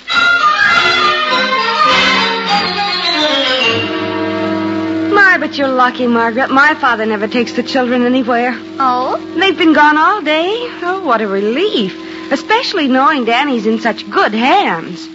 My, 5.21 5.37
but 5.37 5.57
you're 5.57 5.67
lucky, 5.67 6.07
Margaret. 6.07 6.49
My 6.49 6.73
father 6.75 7.05
never 7.05 7.27
takes 7.27 7.51
the 7.53 7.61
children 7.63 8.03
anywhere. 8.03 8.51
Oh? 8.79 9.17
They've 9.39 9.57
been 9.57 9.73
gone 9.73 9.97
all 9.97 10.21
day. 10.21 10.47
Oh, 10.81 11.01
what 11.05 11.21
a 11.21 11.27
relief. 11.27 11.93
especially 12.31 12.87
knowing 12.87 13.25
Danny's 13.25 13.65
in 13.65 13.79
such 13.79 14.09
good 14.09 14.33
hands. 14.33 15.07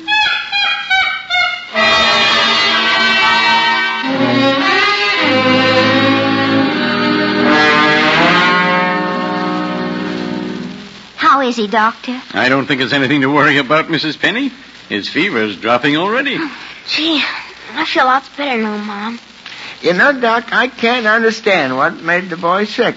How 11.16 11.40
is 11.42 11.56
he, 11.56 11.66
Doctor? 11.66 12.20
I 12.32 12.49
don't 12.49 12.66
think 12.66 12.80
there's 12.80 12.92
anything 12.92 13.23
to 13.23 13.32
worry 13.32 13.58
about, 13.58 13.87
Mrs. 13.87 14.18
Penny. 14.18 14.50
His 14.88 15.08
fever's 15.08 15.56
dropping 15.56 15.96
already. 15.96 16.38
Gee, 16.88 17.23
I 17.73 17.84
feel 17.87 18.04
lots 18.04 18.28
better 18.37 18.61
now, 18.61 18.76
Mom. 18.76 19.18
You 19.85 19.93
know, 19.93 20.19
Doc, 20.19 20.50
I 20.50 20.69
can't 20.69 21.05
understand 21.07 21.76
what 21.76 22.00
made 22.00 22.31
the 22.31 22.38
boy 22.38 22.64
sick. 22.64 22.97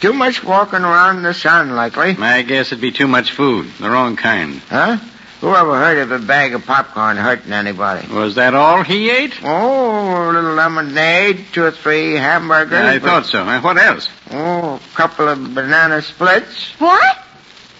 Too 0.00 0.12
much 0.12 0.42
walking 0.42 0.80
around 0.80 1.18
in 1.18 1.22
the 1.22 1.32
sun, 1.32 1.76
likely. 1.76 2.16
I 2.18 2.42
guess 2.42 2.66
it'd 2.72 2.80
be 2.80 2.90
too 2.90 3.06
much 3.06 3.30
food, 3.30 3.70
the 3.78 3.88
wrong 3.88 4.16
kind. 4.16 4.60
Huh? 4.68 4.96
Who 5.40 5.54
ever 5.54 5.78
heard 5.78 5.98
of 5.98 6.10
a 6.10 6.18
bag 6.18 6.52
of 6.54 6.66
popcorn 6.66 7.16
hurting 7.16 7.52
anybody? 7.52 8.12
Was 8.12 8.34
that 8.34 8.54
all 8.54 8.82
he 8.82 9.08
ate? 9.08 9.38
Oh, 9.44 10.30
a 10.30 10.32
little 10.32 10.54
lemonade, 10.54 11.46
two 11.52 11.62
or 11.62 11.70
three 11.70 12.14
hamburgers. 12.14 12.72
I 12.72 12.98
but- 12.98 13.06
thought 13.08 13.26
so. 13.26 13.60
What 13.60 13.78
else? 13.78 14.08
Oh, 14.32 14.80
a 14.84 14.96
couple 14.96 15.28
of 15.28 15.54
banana 15.54 16.02
splits. 16.02 16.72
What? 16.80 17.18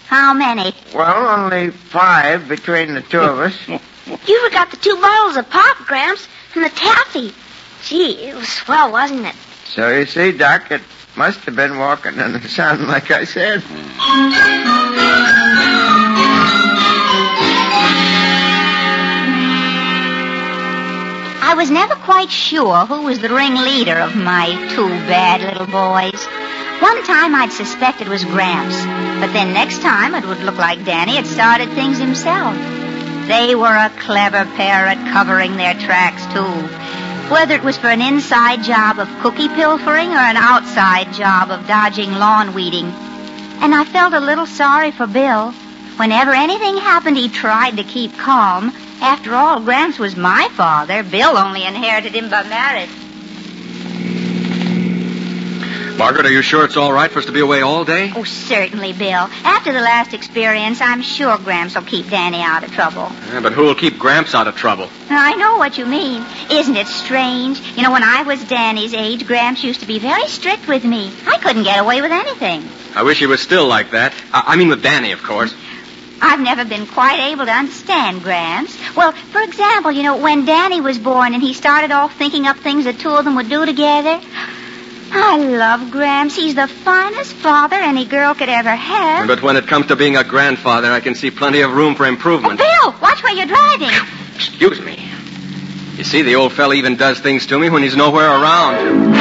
How 0.07 0.33
many? 0.33 0.73
Well, 0.95 1.37
only 1.37 1.71
five 1.71 2.47
between 2.47 2.93
the 2.93 3.01
two 3.01 3.19
of 3.19 3.39
us. 3.39 3.57
You 4.25 4.43
forgot 4.49 4.71
the 4.71 4.77
two 4.77 4.95
bottles 4.95 5.37
of 5.37 5.49
pop, 5.49 5.77
Gramps, 5.85 6.27
and 6.55 6.65
the 6.65 6.69
taffy. 6.69 7.33
Gee, 7.83 8.27
it 8.27 8.35
was 8.35 8.47
swell, 8.47 8.91
wasn't 8.91 9.25
it? 9.25 9.35
So 9.65 9.89
you 9.89 10.05
see, 10.05 10.31
Doc, 10.31 10.71
it 10.71 10.81
must 11.15 11.39
have 11.41 11.55
been 11.55 11.77
walking 11.77 12.17
in 12.19 12.33
the 12.33 12.47
sun, 12.47 12.87
like 12.87 13.11
I 13.11 13.23
said. 13.23 13.63
I 21.43 21.53
was 21.55 21.69
never 21.69 21.95
quite 21.95 22.31
sure 22.31 22.85
who 22.85 23.03
was 23.03 23.19
the 23.19 23.29
ringleader 23.29 23.97
of 23.97 24.15
my 24.15 24.47
two 24.73 24.87
bad 25.09 25.41
little 25.41 25.65
boys. 25.67 26.25
One 26.81 27.03
time 27.03 27.35
I'd 27.35 27.51
suspect 27.51 28.01
it 28.01 28.07
was 28.07 28.23
Gramps, 28.23 28.77
but 29.19 29.33
then 29.33 29.53
next 29.53 29.81
time 29.81 30.15
it 30.15 30.25
would 30.25 30.39
look 30.39 30.57
like 30.57 30.85
Danny 30.85 31.15
had 31.15 31.27
started 31.27 31.69
things 31.73 31.97
himself. 31.97 32.55
They 33.27 33.53
were 33.55 33.75
a 33.75 33.91
clever 33.99 34.45
pair 34.55 34.87
at 34.87 34.97
covering 35.13 35.57
their 35.57 35.73
tracks, 35.75 36.25
too. 36.33 36.51
Whether 37.31 37.55
it 37.55 37.63
was 37.63 37.77
for 37.77 37.87
an 37.87 38.01
inside 38.01 38.61
job 38.61 38.99
of 38.99 39.07
cookie 39.21 39.47
pilfering 39.47 40.09
or 40.09 40.17
an 40.17 40.35
outside 40.35 41.13
job 41.13 41.49
of 41.49 41.65
dodging 41.65 42.11
lawn 42.11 42.53
weeding. 42.53 42.87
And 43.63 43.73
I 43.73 43.85
felt 43.85 44.13
a 44.13 44.19
little 44.19 44.45
sorry 44.45 44.91
for 44.91 45.07
Bill. 45.07 45.51
Whenever 45.95 46.31
anything 46.31 46.75
happened, 46.75 47.15
he 47.15 47.29
tried 47.29 47.77
to 47.77 47.85
keep 47.85 48.17
calm. 48.17 48.73
After 49.01 49.33
all, 49.33 49.61
Gramps 49.61 49.97
was 49.97 50.17
my 50.17 50.49
father. 50.57 51.03
Bill 51.03 51.37
only 51.37 51.63
inherited 51.63 52.13
him 52.13 52.29
by 52.29 52.43
marriage. 52.43 52.89
Margaret, 56.01 56.25
are 56.25 56.31
you 56.31 56.41
sure 56.41 56.65
it's 56.65 56.77
all 56.77 56.91
right 56.91 57.11
for 57.11 57.19
us 57.19 57.25
to 57.25 57.31
be 57.31 57.41
away 57.41 57.61
all 57.61 57.85
day? 57.85 58.11
Oh, 58.15 58.23
certainly, 58.23 58.91
Bill. 58.91 59.29
After 59.45 59.71
the 59.71 59.81
last 59.81 60.15
experience, 60.15 60.81
I'm 60.81 61.03
sure 61.03 61.37
Gramps 61.37 61.75
will 61.75 61.83
keep 61.83 62.09
Danny 62.09 62.41
out 62.41 62.63
of 62.63 62.71
trouble. 62.71 63.11
Yeah, 63.27 63.39
but 63.39 63.53
who'll 63.53 63.75
keep 63.75 63.99
Gramps 63.99 64.33
out 64.33 64.47
of 64.47 64.55
trouble? 64.55 64.89
I 65.11 65.35
know 65.35 65.57
what 65.57 65.77
you 65.77 65.85
mean. 65.85 66.25
Isn't 66.49 66.75
it 66.75 66.87
strange? 66.87 67.59
You 67.77 67.83
know, 67.83 67.91
when 67.91 68.01
I 68.01 68.23
was 68.23 68.43
Danny's 68.45 68.95
age, 68.95 69.27
Gramps 69.27 69.63
used 69.63 69.81
to 69.81 69.85
be 69.85 69.99
very 69.99 70.27
strict 70.27 70.67
with 70.67 70.83
me. 70.83 71.13
I 71.27 71.37
couldn't 71.37 71.65
get 71.65 71.79
away 71.79 72.01
with 72.01 72.11
anything. 72.11 72.67
I 72.95 73.03
wish 73.03 73.19
he 73.19 73.27
was 73.27 73.39
still 73.39 73.67
like 73.67 73.91
that. 73.91 74.11
I, 74.33 74.43
I 74.47 74.55
mean 74.55 74.69
with 74.69 74.81
Danny, 74.81 75.11
of 75.11 75.21
course. 75.21 75.53
I've 76.19 76.41
never 76.41 76.65
been 76.65 76.87
quite 76.87 77.19
able 77.31 77.45
to 77.45 77.51
understand 77.51 78.23
Gramps. 78.23 78.75
Well, 78.95 79.11
for 79.11 79.43
example, 79.43 79.91
you 79.91 80.01
know, 80.01 80.17
when 80.17 80.45
Danny 80.45 80.81
was 80.81 80.97
born 80.97 81.35
and 81.35 81.43
he 81.43 81.53
started 81.53 81.91
off 81.91 82.17
thinking 82.17 82.47
up 82.47 82.57
things 82.57 82.85
the 82.85 82.93
two 82.93 83.11
of 83.11 83.23
them 83.23 83.35
would 83.35 83.49
do 83.49 83.67
together. 83.67 84.19
I 85.13 85.37
love 85.37 85.91
Gramps. 85.91 86.35
He's 86.35 86.55
the 86.55 86.67
finest 86.67 87.33
father 87.33 87.75
any 87.75 88.05
girl 88.05 88.33
could 88.33 88.49
ever 88.49 88.69
have. 88.75 89.27
But 89.27 89.41
when 89.41 89.57
it 89.57 89.67
comes 89.67 89.87
to 89.87 89.95
being 89.95 90.15
a 90.15 90.23
grandfather, 90.23 90.91
I 90.91 90.99
can 91.01 91.15
see 91.15 91.31
plenty 91.31 91.61
of 91.61 91.73
room 91.73 91.95
for 91.95 92.05
Oh, 92.05 92.09
improvement. 92.09 92.59
Bill, 92.59 92.95
watch 93.01 93.21
where 93.23 93.33
you're 93.33 93.45
driving. 93.47 93.89
Excuse 94.35 94.79
me. 94.81 95.09
You 95.97 96.03
see, 96.05 96.21
the 96.21 96.35
old 96.35 96.53
fella 96.53 96.75
even 96.75 96.95
does 96.95 97.19
things 97.19 97.47
to 97.47 97.59
me 97.59 97.69
when 97.69 97.83
he's 97.83 97.95
nowhere 97.95 98.29
around. 98.29 99.11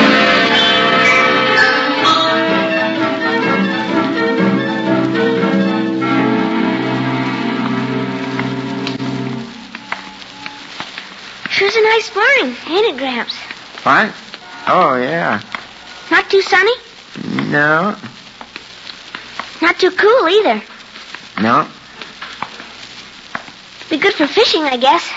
Sure's 11.51 11.77
a 11.77 11.83
nice 11.83 12.15
morning, 12.15 12.57
ain't 12.69 12.87
it, 12.95 12.97
Gramps? 12.97 13.35
What? 13.83 14.15
Oh, 14.67 14.97
yeah. 14.97 15.41
Not 16.11 16.29
too 16.31 16.43
sunny, 16.43 16.73
No, 17.51 17.97
not 19.63 19.79
too 19.79 19.91
cool 19.93 20.29
either. 20.29 20.63
no. 21.41 21.69
Be 23.89 23.99
good 23.99 24.15
for 24.15 24.27
fishing, 24.27 24.63
I 24.65 24.77
guess. 24.77 25.09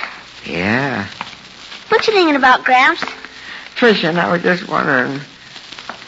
Yeah. 0.46 1.06
What 1.90 2.08
you 2.08 2.14
thinking 2.14 2.36
about, 2.36 2.64
Gramps? 2.64 3.04
Fishing, 3.76 4.18
I 4.18 4.32
was 4.32 4.42
just 4.42 4.68
wondering 4.68 5.20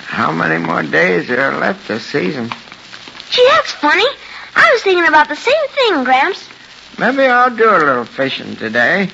how 0.06 0.32
many 0.32 0.64
more 0.64 0.82
days 0.82 1.28
there 1.28 1.42
are 1.52 1.60
left 1.60 1.88
this 1.88 2.04
season. 2.06 2.50
Gee, 3.30 3.48
that's 3.52 3.72
funny. 3.74 4.06
I 4.56 4.70
was 4.74 4.82
thinking 4.82 5.06
about 5.08 5.28
the 5.30 5.36
same 5.36 5.68
thing, 5.76 6.04
Gramps. 6.06 6.48
Maybe 6.98 7.24
I'll 7.26 7.56
do 7.56 7.70
a 7.70 7.78
little 7.78 8.06
fishing 8.06 8.56
today. 8.56 9.10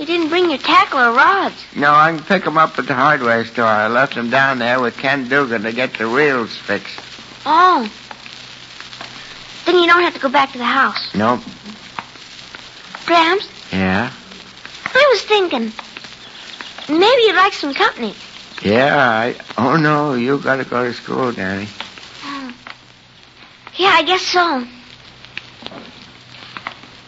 You 0.00 0.06
didn't 0.06 0.30
bring 0.30 0.48
your 0.48 0.58
tackle 0.58 0.98
or 0.98 1.12
rods. 1.12 1.62
No, 1.76 1.92
I 1.92 2.10
can 2.12 2.24
pick 2.24 2.46
'em 2.46 2.56
up 2.56 2.78
at 2.78 2.86
the 2.86 2.94
hardware 2.94 3.44
store. 3.44 3.66
I 3.66 3.86
left 3.88 4.16
'em 4.16 4.30
down 4.30 4.58
there 4.58 4.80
with 4.80 4.96
Ken 4.96 5.28
Dugan 5.28 5.62
to 5.64 5.72
get 5.72 5.98
the 5.98 6.06
reels 6.06 6.56
fixed. 6.56 6.98
Oh. 7.44 7.86
Then 9.66 9.78
you 9.78 9.86
don't 9.86 10.02
have 10.02 10.14
to 10.14 10.18
go 10.20 10.30
back 10.30 10.52
to 10.52 10.58
the 10.58 10.64
house. 10.64 11.10
Nope. 11.12 11.42
Gramps, 13.04 13.46
Yeah? 13.70 14.10
I 14.86 15.08
was 15.12 15.20
thinking. 15.20 15.70
Maybe 16.88 17.22
you'd 17.26 17.36
like 17.36 17.52
some 17.52 17.74
company. 17.74 18.14
Yeah, 18.62 18.96
I... 18.96 19.34
Oh, 19.58 19.76
no, 19.76 20.14
you 20.14 20.38
gotta 20.38 20.64
go 20.64 20.82
to 20.84 20.94
school, 20.94 21.30
Danny. 21.32 21.68
Hmm. 22.22 22.50
Yeah, 23.76 23.90
I 23.92 24.02
guess 24.02 24.22
so. 24.22 24.66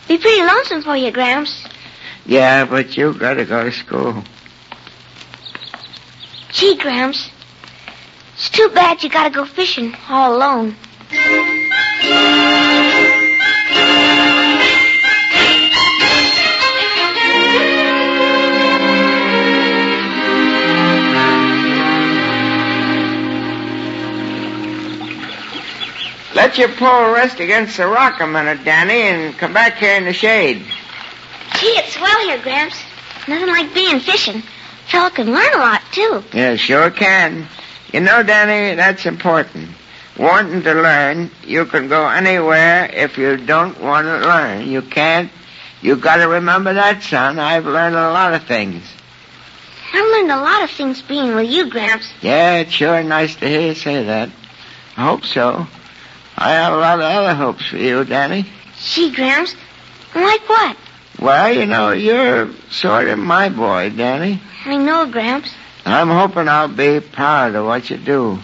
Be 0.09 0.19
pretty 0.19 0.43
lonesome 0.43 0.83
for 0.83 0.95
you, 0.95 1.11
Gramps. 1.11 1.65
Yeah, 2.25 2.65
but 2.65 2.97
you 2.97 3.13
gotta 3.15 3.45
go 3.45 3.65
to 3.65 3.73
school. 3.73 4.23
Gee, 6.51 6.77
Gramps. 6.77 7.31
It's 8.35 8.51
too 8.51 8.69
bad 8.75 9.03
you 9.03 9.09
gotta 9.09 9.31
go 9.31 9.45
fishing 9.45 9.95
all 10.09 10.37
alone. 10.37 10.77
Let 26.35 26.59
your 26.59 26.71
pole 26.71 27.13
rest 27.13 27.41
against 27.41 27.77
the 27.77 27.87
rock 27.87 28.21
a 28.21 28.27
minute, 28.27 28.65
Danny, 28.65 29.03
and 29.03 29.37
come 29.39 29.53
back 29.53 29.77
here 29.77 29.97
in 29.97 30.05
the 30.05 30.13
shade. 30.13 30.65
Gee, 31.63 31.69
it's 31.79 31.95
swell 31.95 32.27
here, 32.27 32.43
Gramps. 32.43 32.77
Nothing 33.29 33.47
like 33.47 33.73
being 33.73 34.01
fishing. 34.01 34.43
Fella 34.89 35.13
can 35.13 35.27
learn 35.27 35.55
a 35.55 35.59
lot, 35.59 35.81
too. 35.93 36.25
Yeah, 36.33 36.57
sure 36.57 36.91
can. 36.91 37.47
You 37.93 38.01
know, 38.01 38.25
Danny, 38.25 38.75
that's 38.75 39.07
important. 39.07 39.69
Wanting 40.19 40.63
to 40.63 40.75
learn, 40.75 41.31
you 41.45 41.65
can 41.67 41.87
go 41.87 42.09
anywhere 42.09 42.91
if 42.93 43.17
you 43.17 43.37
don't 43.37 43.81
want 43.81 44.09
to 44.09 44.19
learn. 44.27 44.69
You 44.69 44.83
can't. 44.83 45.31
You 45.83 45.95
gotta 45.95 46.27
remember 46.27 46.75
that, 46.75 47.01
son. 47.05 47.39
I've 47.39 47.65
learned 47.65 47.95
a 47.95 48.11
lot 48.11 48.35
of 48.35 48.43
things. 48.43 48.83
I've 49.95 50.05
learned 50.05 50.33
a 50.33 50.41
lot 50.41 50.65
of 50.65 50.71
things 50.71 51.01
being 51.01 51.37
with 51.37 51.49
you, 51.49 51.71
Gramps. 51.71 52.13
Yeah, 52.23 52.57
it's 52.57 52.73
sure 52.73 53.05
nice 53.05 53.37
to 53.37 53.47
hear 53.47 53.61
you 53.61 53.75
say 53.77 54.03
that. 54.03 54.31
I 54.97 55.05
hope 55.05 55.25
so. 55.25 55.69
I 56.37 56.51
have 56.55 56.73
a 56.73 56.77
lot 56.79 56.99
of 56.99 57.05
other 57.05 57.35
hopes 57.35 57.67
for 57.67 57.77
you, 57.77 58.05
Danny. 58.05 58.47
Gee, 58.83 59.15
Gramps. 59.15 59.55
Like 60.13 60.49
what? 60.49 60.77
Well, 61.23 61.53
you 61.53 61.67
know, 61.67 61.93
you're 61.93 62.51
sort 62.71 63.07
of 63.07 63.17
my 63.17 63.49
boy, 63.49 63.91
Danny. 63.91 64.43
I 64.65 64.77
know, 64.77 65.07
Gramps. 65.07 65.55
I'm 65.85 66.09
hoping 66.09 66.49
I'll 66.49 66.67
be 66.67 66.99
proud 66.99 67.55
of 67.55 67.65
what 67.65 67.89
you 67.91 67.97
do. 67.97 68.41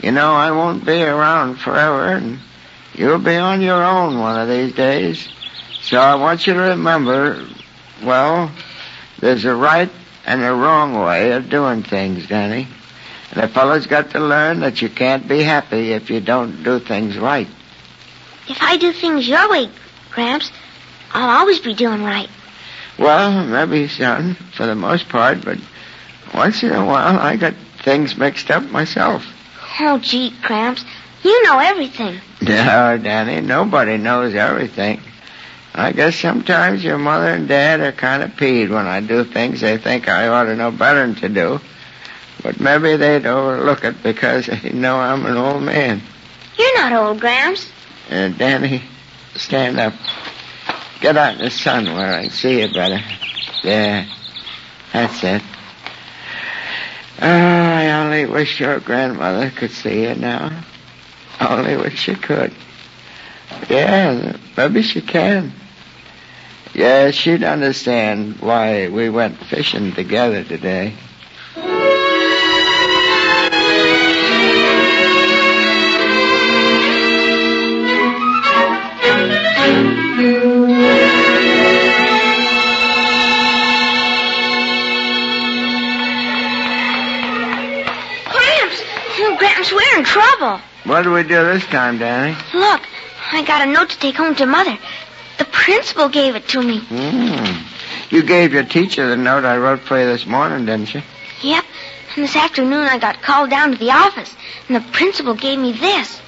You 0.00 0.10
know, 0.10 0.32
I 0.32 0.50
won't 0.52 0.86
be 0.86 1.02
around 1.02 1.56
forever, 1.56 2.12
and 2.12 2.38
you'll 2.94 3.18
be 3.18 3.36
on 3.36 3.60
your 3.60 3.84
own 3.84 4.18
one 4.18 4.40
of 4.40 4.48
these 4.48 4.72
days. 4.72 5.28
So 5.82 5.98
I 5.98 6.14
want 6.14 6.46
you 6.46 6.54
to 6.54 6.60
remember, 6.60 7.46
well, 8.02 8.50
there's 9.20 9.44
a 9.44 9.54
right 9.54 9.90
and 10.24 10.42
a 10.42 10.54
wrong 10.54 10.94
way 10.94 11.32
of 11.32 11.50
doing 11.50 11.82
things, 11.82 12.26
Danny. 12.26 12.66
And 13.32 13.44
a 13.44 13.48
fellow's 13.48 13.86
got 13.86 14.12
to 14.12 14.20
learn 14.20 14.60
that 14.60 14.80
you 14.80 14.88
can't 14.88 15.28
be 15.28 15.42
happy 15.42 15.92
if 15.92 16.08
you 16.08 16.22
don't 16.22 16.62
do 16.62 16.78
things 16.78 17.18
right. 17.18 17.48
If 18.48 18.62
I 18.62 18.78
do 18.78 18.92
things 18.92 19.28
your 19.28 19.50
way, 19.50 19.68
Gramps, 20.10 20.50
I'll 21.14 21.40
always 21.40 21.60
be 21.60 21.74
doing 21.74 22.02
right. 22.02 22.28
Well, 22.98 23.44
maybe, 23.46 23.88
son, 23.88 24.34
for 24.34 24.66
the 24.66 24.74
most 24.74 25.08
part, 25.08 25.44
but 25.44 25.58
once 26.34 26.62
in 26.62 26.72
a 26.72 26.84
while 26.84 27.18
I 27.18 27.36
got 27.36 27.54
things 27.82 28.16
mixed 28.16 28.50
up 28.50 28.64
myself. 28.64 29.24
Oh, 29.80 29.98
gee, 29.98 30.32
Gramps, 30.42 30.84
you 31.22 31.42
know 31.44 31.58
everything. 31.58 32.20
No, 32.42 32.98
Danny, 32.98 33.40
nobody 33.40 33.96
knows 33.96 34.34
everything. 34.34 35.00
I 35.74 35.92
guess 35.92 36.16
sometimes 36.16 36.84
your 36.84 36.98
mother 36.98 37.28
and 37.28 37.48
dad 37.48 37.80
are 37.80 37.92
kind 37.92 38.22
of 38.22 38.36
peeved 38.36 38.70
when 38.70 38.86
I 38.86 39.00
do 39.00 39.24
things 39.24 39.60
they 39.60 39.78
think 39.78 40.08
I 40.08 40.28
ought 40.28 40.44
to 40.44 40.54
know 40.54 40.70
better 40.70 41.06
than 41.06 41.16
to 41.16 41.28
do. 41.28 41.60
But 42.42 42.60
maybe 42.60 42.96
they'd 42.96 43.26
overlook 43.26 43.84
it 43.84 44.02
because 44.02 44.46
they 44.46 44.70
know 44.70 44.96
I'm 44.96 45.24
an 45.26 45.36
old 45.36 45.62
man. 45.62 46.02
You're 46.56 46.80
not 46.80 46.92
old, 46.92 47.20
Gramps. 47.20 47.70
Uh, 48.10 48.28
Danny, 48.28 48.82
stand 49.34 49.80
up. 49.80 49.94
Get 51.04 51.18
out 51.18 51.34
in 51.34 51.44
the 51.44 51.50
sun 51.50 51.84
where 51.84 52.14
I 52.14 52.28
see 52.28 52.62
you 52.62 52.72
better. 52.72 52.98
There. 53.62 54.08
That's 54.90 55.22
it. 55.22 55.42
Oh, 57.20 57.26
I 57.28 57.90
only 57.90 58.24
wish 58.24 58.58
your 58.58 58.80
grandmother 58.80 59.50
could 59.50 59.70
see 59.70 60.04
you 60.04 60.14
now. 60.14 60.64
Only 61.38 61.76
wish 61.76 61.98
she 61.98 62.14
could. 62.14 62.54
Yeah, 63.68 64.38
maybe 64.56 64.80
she 64.80 65.02
can. 65.02 65.52
Yeah, 66.72 67.10
she'd 67.10 67.44
understand 67.44 68.40
why 68.40 68.88
we 68.88 69.10
went 69.10 69.36
fishing 69.44 69.92
together 69.92 70.42
today. 70.42 70.94
Trouble. 90.44 90.62
What 90.84 91.02
do 91.02 91.12
we 91.12 91.22
do 91.22 91.44
this 91.44 91.64
time, 91.66 91.98
Danny? 91.98 92.36
Look, 92.52 92.82
I 93.32 93.42
got 93.42 93.66
a 93.66 93.70
note 93.70 93.90
to 93.90 93.98
take 93.98 94.16
home 94.16 94.34
to 94.36 94.46
Mother. 94.46 94.78
The 95.38 95.44
principal 95.46 96.08
gave 96.08 96.36
it 96.36 96.46
to 96.48 96.62
me. 96.62 96.80
Hmm. 96.80 98.14
You 98.14 98.22
gave 98.22 98.52
your 98.52 98.64
teacher 98.64 99.08
the 99.08 99.16
note 99.16 99.44
I 99.44 99.56
wrote 99.56 99.80
for 99.80 99.98
you 99.98 100.06
this 100.06 100.26
morning, 100.26 100.66
didn't 100.66 100.94
you? 100.94 101.02
Yep. 101.42 101.64
And 102.14 102.24
this 102.24 102.36
afternoon 102.36 102.86
I 102.86 102.98
got 102.98 103.22
called 103.22 103.50
down 103.50 103.72
to 103.72 103.78
the 103.78 103.90
office, 103.90 104.34
and 104.68 104.76
the 104.76 104.92
principal 104.92 105.34
gave 105.34 105.58
me 105.58 105.72
this. 105.72 106.20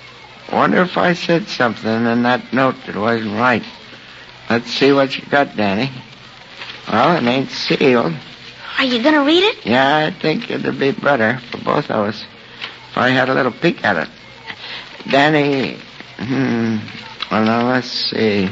Wonder 0.53 0.83
if 0.83 0.97
I 0.97 1.13
said 1.13 1.49
something 1.49 2.07
in 2.07 2.23
that 2.23 2.53
note 2.53 2.77
that 2.87 2.97
wasn't 2.97 3.35
right. 3.35 3.63
Let's 4.49 4.71
see 4.71 4.93
what 4.93 5.17
you 5.17 5.25
got, 5.27 5.57
Danny. 5.57 5.91
Well, 6.89 7.17
it 7.17 7.29
ain't 7.29 7.51
sealed. 7.51 8.15
Are 8.79 8.85
you 8.85 9.03
gonna 9.03 9.25
read 9.25 9.43
it? 9.43 9.67
Yeah, 9.67 9.97
I 9.97 10.11
think 10.11 10.51
it'd 10.51 10.79
be 10.79 10.93
better 10.93 11.41
for 11.51 11.59
both 11.59 11.91
of 11.91 12.09
us 12.09 12.25
I 12.97 13.11
had 13.11 13.29
a 13.29 13.35
little 13.35 13.53
peek 13.53 13.85
at 13.85 13.97
it. 13.97 14.09
Danny, 15.11 15.79
hmm, 16.17 16.79
well, 17.31 17.45
now 17.45 17.69
let's 17.69 17.91
see. 17.91 18.49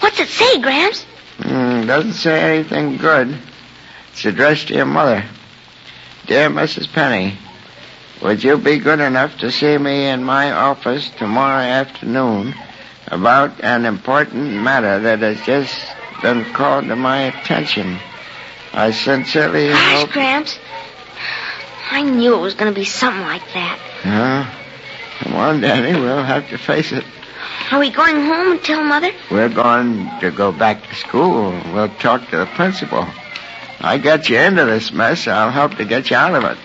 What's 0.00 0.20
it 0.20 0.28
say, 0.28 0.60
Gramps? 0.60 1.04
Hmm, 1.38 1.86
doesn't 1.86 2.12
say 2.12 2.58
anything 2.58 2.98
good. 2.98 3.36
It's 4.12 4.24
addressed 4.24 4.68
to 4.68 4.74
your 4.74 4.84
mother. 4.86 5.24
Dear 6.26 6.50
Mrs. 6.50 6.92
Penny, 6.92 7.38
would 8.22 8.44
you 8.44 8.58
be 8.58 8.78
good 8.78 9.00
enough 9.00 9.38
to 9.38 9.50
see 9.50 9.78
me 9.78 10.06
in 10.08 10.22
my 10.22 10.52
office 10.52 11.08
tomorrow 11.18 11.62
afternoon 11.62 12.54
about 13.08 13.64
an 13.64 13.86
important 13.86 14.52
matter 14.52 15.00
that 15.00 15.20
has 15.20 15.40
just 15.46 15.74
been 16.22 16.44
called 16.52 16.86
to 16.88 16.96
my 16.96 17.22
attention? 17.22 17.98
I 18.72 18.90
sincerely 18.92 19.68
Gosh, 19.70 20.00
hope. 20.02 20.10
Gramps. 20.10 20.58
I 21.90 22.02
knew 22.02 22.34
it 22.34 22.40
was 22.40 22.54
gonna 22.54 22.72
be 22.72 22.84
something 22.84 23.22
like 23.22 23.42
that. 23.54 23.78
Huh? 24.02 25.24
Come 25.24 25.34
on, 25.34 25.60
Danny. 25.60 25.98
We'll 26.00 26.22
have 26.22 26.48
to 26.50 26.58
face 26.58 26.92
it. 26.92 27.04
Are 27.70 27.78
we 27.78 27.90
going 27.90 28.16
home 28.16 28.52
and 28.52 28.62
tell 28.64 28.82
Mother? 28.82 29.12
We're 29.30 29.48
going 29.48 30.10
to 30.20 30.30
go 30.30 30.50
back 30.50 30.82
to 30.88 30.94
school. 30.94 31.50
We'll 31.72 31.88
talk 31.88 32.28
to 32.30 32.38
the 32.38 32.46
principal. 32.46 33.06
I 33.80 33.98
got 33.98 34.28
you 34.28 34.38
into 34.38 34.64
this 34.64 34.92
mess. 34.92 35.28
I'll 35.28 35.50
help 35.50 35.76
to 35.76 35.84
get 35.84 36.10
you 36.10 36.16
out 36.16 36.34
of 36.34 36.44
it. 36.44 36.58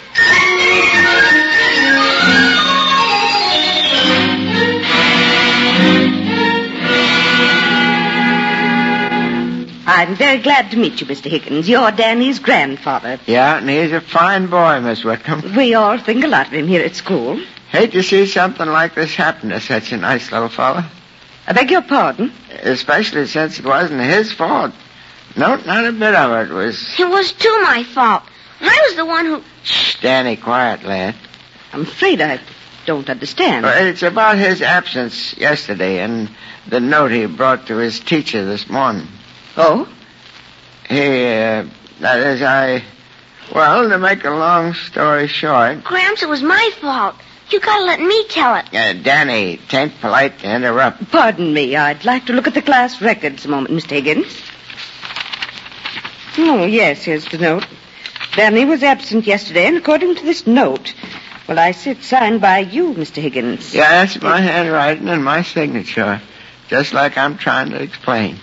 I'm 9.87 10.15
very 10.15 10.39
glad 10.39 10.71
to 10.71 10.77
meet 10.77 10.99
you, 11.01 11.07
Mr. 11.07 11.29
Higgins. 11.29 11.69
You're 11.69 11.91
Danny's 11.91 12.39
grandfather. 12.39 13.19
Yeah, 13.27 13.57
and 13.57 13.69
he's 13.69 13.91
a 13.91 14.01
fine 14.01 14.47
boy, 14.47 14.79
Miss 14.81 15.03
Whitcomb. 15.03 15.55
We 15.55 15.73
all 15.75 15.97
think 15.99 16.23
a 16.23 16.27
lot 16.27 16.47
of 16.47 16.53
him 16.53 16.67
here 16.67 16.83
at 16.83 16.95
school. 16.95 17.39
Hate 17.69 17.91
to 17.91 18.01
see 18.03 18.25
something 18.25 18.67
like 18.67 18.95
this 18.95 19.13
happen 19.15 19.49
to 19.49 19.59
such 19.59 19.91
a 19.91 19.97
nice 19.97 20.31
little 20.31 20.49
fellow. 20.49 20.83
I 21.47 21.53
beg 21.53 21.69
your 21.69 21.81
pardon? 21.83 22.31
Especially 22.63 23.27
since 23.27 23.59
it 23.59 23.65
wasn't 23.65 24.01
his 24.01 24.31
fault. 24.31 24.73
No, 25.35 25.55
not 25.57 25.85
a 25.85 25.91
bit 25.91 26.15
of 26.15 26.49
it 26.49 26.53
was. 26.53 26.95
It 26.99 27.07
was 27.07 27.31
too 27.33 27.61
my 27.61 27.83
fault. 27.83 28.23
I 28.61 28.79
was 28.87 28.95
the 28.95 29.05
one 29.05 29.25
who. 29.25 29.43
Shh, 29.63 29.99
Danny, 30.01 30.37
quiet, 30.37 30.83
lad. 30.83 31.13
I'm 31.73 31.81
afraid 31.81 32.21
I 32.21 32.39
don't 32.85 33.09
understand. 33.09 33.65
Uh, 33.65 33.69
It's 33.75 34.01
about 34.03 34.37
his 34.37 34.61
absence 34.61 35.37
yesterday 35.37 35.99
and 35.99 36.29
the 36.67 36.79
note 36.79 37.11
he 37.11 37.25
brought 37.25 37.67
to 37.67 37.77
his 37.77 37.99
teacher 37.99 38.45
this 38.45 38.69
morning. 38.69 39.07
Oh? 39.57 39.87
He, 40.89 40.99
uh, 40.99 41.65
that 41.99 42.19
is, 42.19 42.41
I. 42.41 42.83
Well, 43.53 43.89
to 43.89 43.97
make 43.97 44.23
a 44.25 44.31
long 44.31 44.73
story 44.73 45.27
short, 45.27 45.83
Gramps, 45.83 46.23
it 46.23 46.29
was 46.29 46.41
my 46.41 46.71
fault. 46.81 47.15
You 47.49 47.59
gotta 47.59 47.83
let 47.85 48.01
me 48.01 48.25
tell 48.27 48.55
it. 48.55 48.73
uh, 48.73 48.93
Danny, 48.93 49.57
tain't 49.69 49.99
polite 50.01 50.39
to 50.39 50.51
interrupt. 50.55 51.11
Pardon 51.11 51.53
me. 51.53 51.75
I'd 51.75 52.03
like 52.03 52.25
to 52.25 52.33
look 52.33 52.47
at 52.47 52.55
the 52.55 52.61
class 52.63 53.01
records 53.01 53.45
a 53.45 53.49
moment, 53.49 53.73
Mr. 53.75 53.91
Higgins. 53.91 54.41
Oh, 56.37 56.65
yes, 56.65 57.03
here's 57.03 57.25
the 57.25 57.37
note. 57.37 57.65
Danny 58.35 58.65
was 58.65 58.83
absent 58.83 59.25
yesterday, 59.27 59.67
and 59.67 59.77
according 59.77 60.15
to 60.15 60.25
this 60.25 60.45
note, 60.47 60.93
well, 61.47 61.59
I 61.59 61.71
see 61.71 61.91
it 61.91 62.03
signed 62.03 62.41
by 62.41 62.59
you, 62.59 62.93
Mr. 62.93 63.21
Higgins. 63.21 63.73
Yeah, 63.73 64.03
that's 64.03 64.19
my 64.21 64.41
handwriting 64.41 65.07
and 65.07 65.23
my 65.23 65.43
signature. 65.43 66.21
Just 66.67 66.93
like 66.93 67.15
I'm 67.17 67.37
trying 67.37 67.69
to 67.69 67.81
explain. 67.81 68.37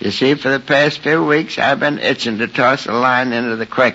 You 0.00 0.10
see, 0.12 0.34
for 0.34 0.50
the 0.50 0.60
past 0.60 1.00
few 1.00 1.24
weeks, 1.24 1.58
I've 1.58 1.80
been 1.80 1.98
itching 1.98 2.38
to 2.38 2.46
toss 2.46 2.86
a 2.86 2.92
line 2.92 3.32
into 3.32 3.56
the 3.56 3.66
creek 3.66 3.94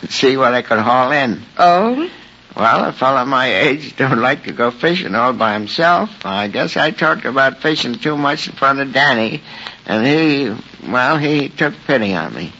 and 0.00 0.10
see 0.10 0.36
what 0.36 0.52
I 0.52 0.62
could 0.62 0.78
haul 0.78 1.12
in. 1.12 1.42
Oh? 1.58 2.10
Well, 2.56 2.84
a 2.84 2.92
fellow 2.92 3.24
my 3.24 3.46
age 3.46 3.96
don't 3.96 4.20
like 4.20 4.44
to 4.44 4.52
go 4.52 4.70
fishing 4.70 5.14
all 5.14 5.32
by 5.32 5.54
himself. 5.54 6.26
I 6.26 6.48
guess 6.48 6.76
I 6.76 6.90
talked 6.90 7.24
about 7.24 7.62
fishing 7.62 7.94
too 7.94 8.16
much 8.16 8.48
in 8.48 8.54
front 8.54 8.80
of 8.80 8.92
Danny, 8.92 9.42
and 9.86 10.06
he, 10.06 10.90
well, 10.90 11.16
he 11.16 11.48
took 11.48 11.74
pity 11.86 12.12
on 12.14 12.34
me. 12.34 12.52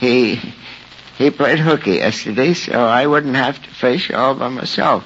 He, 0.00 0.40
he 1.18 1.30
played 1.30 1.60
hooky 1.60 1.92
yesterday, 1.92 2.54
so 2.54 2.72
I 2.72 3.06
wouldn't 3.06 3.36
have 3.36 3.62
to 3.62 3.70
fish 3.70 4.10
all 4.10 4.34
by 4.34 4.48
myself. 4.48 5.04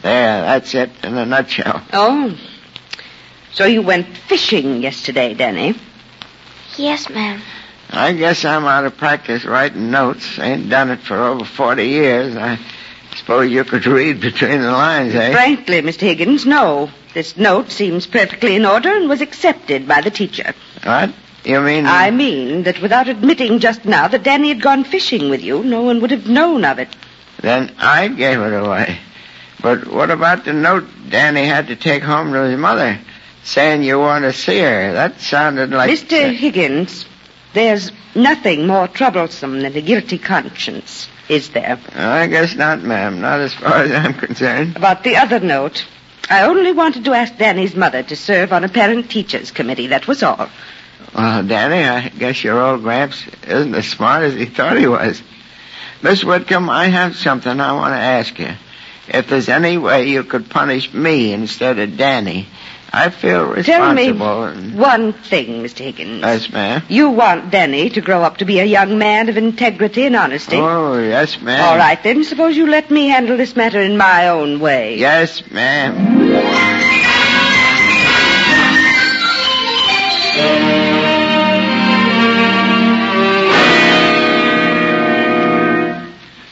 There, 0.00 0.42
that's 0.42 0.74
it 0.74 0.90
in 1.02 1.18
a 1.18 1.26
nutshell. 1.26 1.82
Oh. 1.92 2.38
So 3.52 3.66
you 3.66 3.82
went 3.82 4.16
fishing 4.16 4.82
yesterday, 4.82 5.34
Danny? 5.34 5.74
Yes, 6.80 7.10
ma'am. 7.10 7.42
I 7.90 8.12
guess 8.14 8.42
I'm 8.44 8.64
out 8.64 8.86
of 8.86 8.96
practice 8.96 9.44
writing 9.44 9.90
notes. 9.90 10.38
Ain't 10.38 10.70
done 10.70 10.90
it 10.90 11.00
for 11.00 11.16
over 11.16 11.44
40 11.44 11.84
years. 11.84 12.36
I 12.36 12.58
suppose 13.16 13.50
you 13.50 13.64
could 13.64 13.84
read 13.86 14.20
between 14.20 14.62
the 14.62 14.72
lines, 14.72 15.14
eh? 15.14 15.32
Frankly, 15.32 15.82
Mr. 15.82 16.00
Higgins, 16.00 16.46
no. 16.46 16.90
This 17.12 17.36
note 17.36 17.70
seems 17.70 18.06
perfectly 18.06 18.56
in 18.56 18.64
order 18.64 18.88
and 18.88 19.08
was 19.10 19.20
accepted 19.20 19.86
by 19.86 20.00
the 20.00 20.10
teacher. 20.10 20.54
What? 20.82 21.12
You 21.44 21.60
mean... 21.60 21.84
I 21.84 22.10
mean 22.10 22.62
that 22.62 22.80
without 22.80 23.08
admitting 23.08 23.58
just 23.58 23.84
now 23.84 24.08
that 24.08 24.22
Danny 24.22 24.48
had 24.48 24.62
gone 24.62 24.84
fishing 24.84 25.28
with 25.28 25.42
you, 25.42 25.62
no 25.62 25.82
one 25.82 26.00
would 26.00 26.12
have 26.12 26.28
known 26.28 26.64
of 26.64 26.78
it. 26.78 26.88
Then 27.42 27.74
I 27.78 28.08
gave 28.08 28.40
it 28.40 28.54
away. 28.54 28.98
But 29.60 29.86
what 29.86 30.10
about 30.10 30.44
the 30.46 30.54
note 30.54 30.84
Danny 31.10 31.44
had 31.44 31.66
to 31.66 31.76
take 31.76 32.02
home 32.02 32.32
to 32.32 32.44
his 32.48 32.58
mother, 32.58 32.98
saying 33.42 33.82
you 33.82 33.98
want 33.98 34.24
to 34.24 34.32
see 34.32 34.58
her? 34.60 34.92
That 34.92 35.20
sounded 35.20 35.70
like... 35.70 35.90
Mr. 35.90 36.34
Higgins, 36.34 37.06
there's 37.52 37.90
nothing 38.14 38.66
more 38.66 38.88
troublesome 38.88 39.60
than 39.60 39.74
a 39.76 39.80
guilty 39.80 40.18
conscience, 40.18 41.08
is 41.28 41.50
there? 41.50 41.78
I 41.94 42.26
guess 42.26 42.54
not, 42.54 42.82
ma'am. 42.82 43.20
Not 43.20 43.40
as 43.40 43.54
far 43.54 43.82
as 43.82 43.90
I'm 43.92 44.14
concerned. 44.26 44.76
About 44.76 45.04
the 45.04 45.16
other 45.16 45.40
note, 45.40 45.84
I 46.28 46.42
only 46.44 46.72
wanted 46.72 47.04
to 47.06 47.12
ask 47.12 47.36
Danny's 47.36 47.74
mother 47.74 48.02
to 48.04 48.16
serve 48.16 48.52
on 48.52 48.64
a 48.64 48.68
parent-teachers 48.68 49.50
committee, 49.50 49.88
that 49.88 50.06
was 50.06 50.22
all. 50.22 50.48
Well, 51.14 51.42
Danny, 51.42 51.84
I 51.84 52.08
guess 52.10 52.44
your 52.44 52.60
old 52.60 52.82
Gramps 52.82 53.24
isn't 53.46 53.74
as 53.74 53.88
smart 53.88 54.22
as 54.22 54.34
he 54.34 54.46
thought 54.46 54.78
he 54.78 54.86
was. 54.86 55.20
Miss 56.02 56.22
Whitcomb, 56.24 56.70
I 56.70 56.86
have 56.86 57.16
something 57.16 57.60
I 57.60 57.72
want 57.72 57.92
to 57.92 57.98
ask 57.98 58.38
you. 58.38 58.50
If 59.08 59.28
there's 59.28 59.48
any 59.48 59.76
way 59.76 60.08
you 60.08 60.22
could 60.22 60.48
punish 60.48 60.92
me 60.94 61.32
instead 61.32 61.78
of 61.80 61.96
Danny, 61.96 62.46
I 62.92 63.10
feel 63.10 63.54
Tell 63.62 63.94
me 63.94 64.08
responsible. 64.08 64.44
and- 64.44 64.74
one 64.74 65.12
thing, 65.12 65.62
Mr. 65.62 65.78
Higgins. 65.78 66.22
Yes, 66.22 66.50
ma'am. 66.52 66.82
You 66.88 67.10
want 67.10 67.50
Danny 67.50 67.88
to 67.90 68.00
grow 68.00 68.22
up 68.22 68.38
to 68.38 68.44
be 68.44 68.58
a 68.58 68.64
young 68.64 68.98
man 68.98 69.28
of 69.28 69.36
integrity 69.36 70.06
and 70.06 70.16
honesty. 70.16 70.56
Oh, 70.56 70.98
yes, 70.98 71.40
ma'am. 71.40 71.64
All 71.64 71.76
right, 71.76 72.02
then. 72.02 72.24
Suppose 72.24 72.56
you 72.56 72.66
let 72.66 72.90
me 72.90 73.06
handle 73.08 73.36
this 73.36 73.54
matter 73.54 73.80
in 73.80 73.96
my 73.96 74.28
own 74.28 74.58
way. 74.58 74.96
Yes, 74.98 75.48
ma'am. 75.50 76.20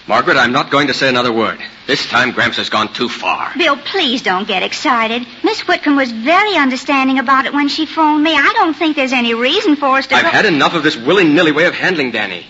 Margaret, 0.09 0.39
I'm 0.39 0.53
not 0.53 0.71
going 0.71 0.87
to 0.87 0.95
say 0.95 1.09
another 1.09 1.33
word. 1.33 1.59
This 1.89 2.07
time, 2.07 2.33
Gramps 2.33 2.59
has 2.59 2.69
gone 2.69 2.93
too 2.93 3.09
far. 3.09 3.51
Bill, 3.57 3.75
please 3.79 4.21
don't 4.21 4.47
get 4.47 4.63
excited. 4.63 5.27
Miss 5.43 5.67
Whitcomb 5.67 5.97
was 5.97 6.13
very 6.13 6.55
understanding 6.55 7.19
about 7.19 7.47
it 7.47 7.55
when 7.55 7.69
she 7.69 7.87
phoned 7.87 8.23
me. 8.23 8.35
I 8.37 8.53
don't 8.57 8.75
think 8.75 8.95
there's 8.95 9.15
any 9.15 9.33
reason 9.33 9.75
for 9.75 9.97
us 9.97 10.07
to 10.09 10.15
I've 10.15 10.25
go- 10.25 10.29
had 10.29 10.45
enough 10.45 10.75
of 10.75 10.83
this 10.83 10.99
willy-nilly 10.99 11.53
way 11.53 11.65
of 11.65 11.73
handling 11.73 12.11
Danny. 12.11 12.45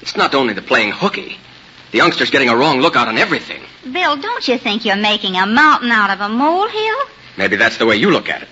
It's 0.00 0.16
not 0.16 0.34
only 0.34 0.54
the 0.54 0.62
playing 0.62 0.92
hooky. 0.92 1.36
The 1.92 1.98
youngster's 1.98 2.30
getting 2.30 2.48
a 2.48 2.56
wrong 2.56 2.80
look 2.80 2.96
out 2.96 3.06
on 3.06 3.18
everything. 3.18 3.60
Bill, 3.92 4.16
don't 4.16 4.48
you 4.48 4.56
think 4.56 4.86
you're 4.86 4.96
making 4.96 5.36
a 5.36 5.44
mountain 5.46 5.90
out 5.92 6.08
of 6.08 6.22
a 6.22 6.30
molehill? 6.30 6.96
Maybe 7.36 7.56
that's 7.56 7.76
the 7.76 7.84
way 7.84 7.96
you 7.96 8.10
look 8.10 8.30
at 8.30 8.40
it. 8.40 8.48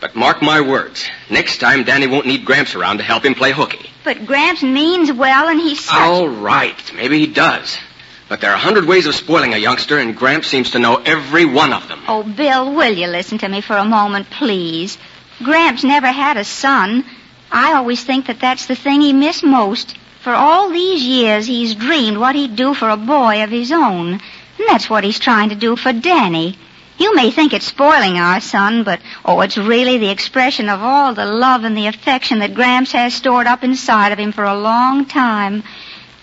But 0.00 0.14
mark 0.14 0.42
my 0.42 0.60
words. 0.60 1.10
Next 1.28 1.58
time, 1.58 1.82
Danny 1.82 2.06
won't 2.06 2.26
need 2.26 2.44
Gramps 2.44 2.76
around 2.76 2.98
to 2.98 3.02
help 3.02 3.24
him 3.24 3.34
play 3.34 3.50
hooky. 3.50 3.90
But 4.04 4.26
Gramps 4.26 4.62
means 4.62 5.10
well, 5.10 5.48
and 5.48 5.58
he's 5.58 5.80
such... 5.80 5.96
All 5.96 6.28
right. 6.28 6.76
Maybe 6.94 7.18
he 7.18 7.26
does. 7.26 7.76
But 8.28 8.40
there 8.40 8.50
are 8.50 8.56
a 8.56 8.58
hundred 8.58 8.86
ways 8.86 9.06
of 9.06 9.14
spoiling 9.14 9.54
a 9.54 9.58
youngster, 9.58 9.98
and 9.98 10.16
Gramps 10.16 10.48
seems 10.48 10.72
to 10.72 10.80
know 10.80 10.96
every 10.96 11.44
one 11.44 11.72
of 11.72 11.86
them. 11.86 12.02
Oh, 12.08 12.24
Bill, 12.24 12.74
will 12.74 12.92
you 12.92 13.06
listen 13.06 13.38
to 13.38 13.48
me 13.48 13.60
for 13.60 13.76
a 13.76 13.84
moment, 13.84 14.28
please? 14.30 14.98
Gramps 15.42 15.84
never 15.84 16.08
had 16.08 16.36
a 16.36 16.44
son. 16.44 17.04
I 17.52 17.74
always 17.74 18.02
think 18.02 18.26
that 18.26 18.40
that's 18.40 18.66
the 18.66 18.74
thing 18.74 19.00
he 19.00 19.12
missed 19.12 19.44
most. 19.44 19.96
For 20.22 20.34
all 20.34 20.70
these 20.70 21.04
years, 21.04 21.46
he's 21.46 21.76
dreamed 21.76 22.18
what 22.18 22.34
he'd 22.34 22.56
do 22.56 22.74
for 22.74 22.90
a 22.90 22.96
boy 22.96 23.44
of 23.44 23.50
his 23.50 23.70
own. 23.70 24.14
And 24.14 24.66
that's 24.66 24.90
what 24.90 25.04
he's 25.04 25.20
trying 25.20 25.50
to 25.50 25.54
do 25.54 25.76
for 25.76 25.92
Danny. 25.92 26.58
You 26.98 27.14
may 27.14 27.30
think 27.30 27.52
it's 27.52 27.66
spoiling 27.66 28.18
our 28.18 28.40
son, 28.40 28.82
but, 28.82 29.00
oh, 29.24 29.40
it's 29.42 29.58
really 29.58 29.98
the 29.98 30.10
expression 30.10 30.68
of 30.68 30.82
all 30.82 31.14
the 31.14 31.26
love 31.26 31.62
and 31.62 31.76
the 31.76 31.86
affection 31.86 32.40
that 32.40 32.54
Gramps 32.54 32.90
has 32.90 33.14
stored 33.14 33.46
up 33.46 33.62
inside 33.62 34.10
of 34.12 34.18
him 34.18 34.32
for 34.32 34.44
a 34.44 34.58
long 34.58 35.04
time. 35.04 35.62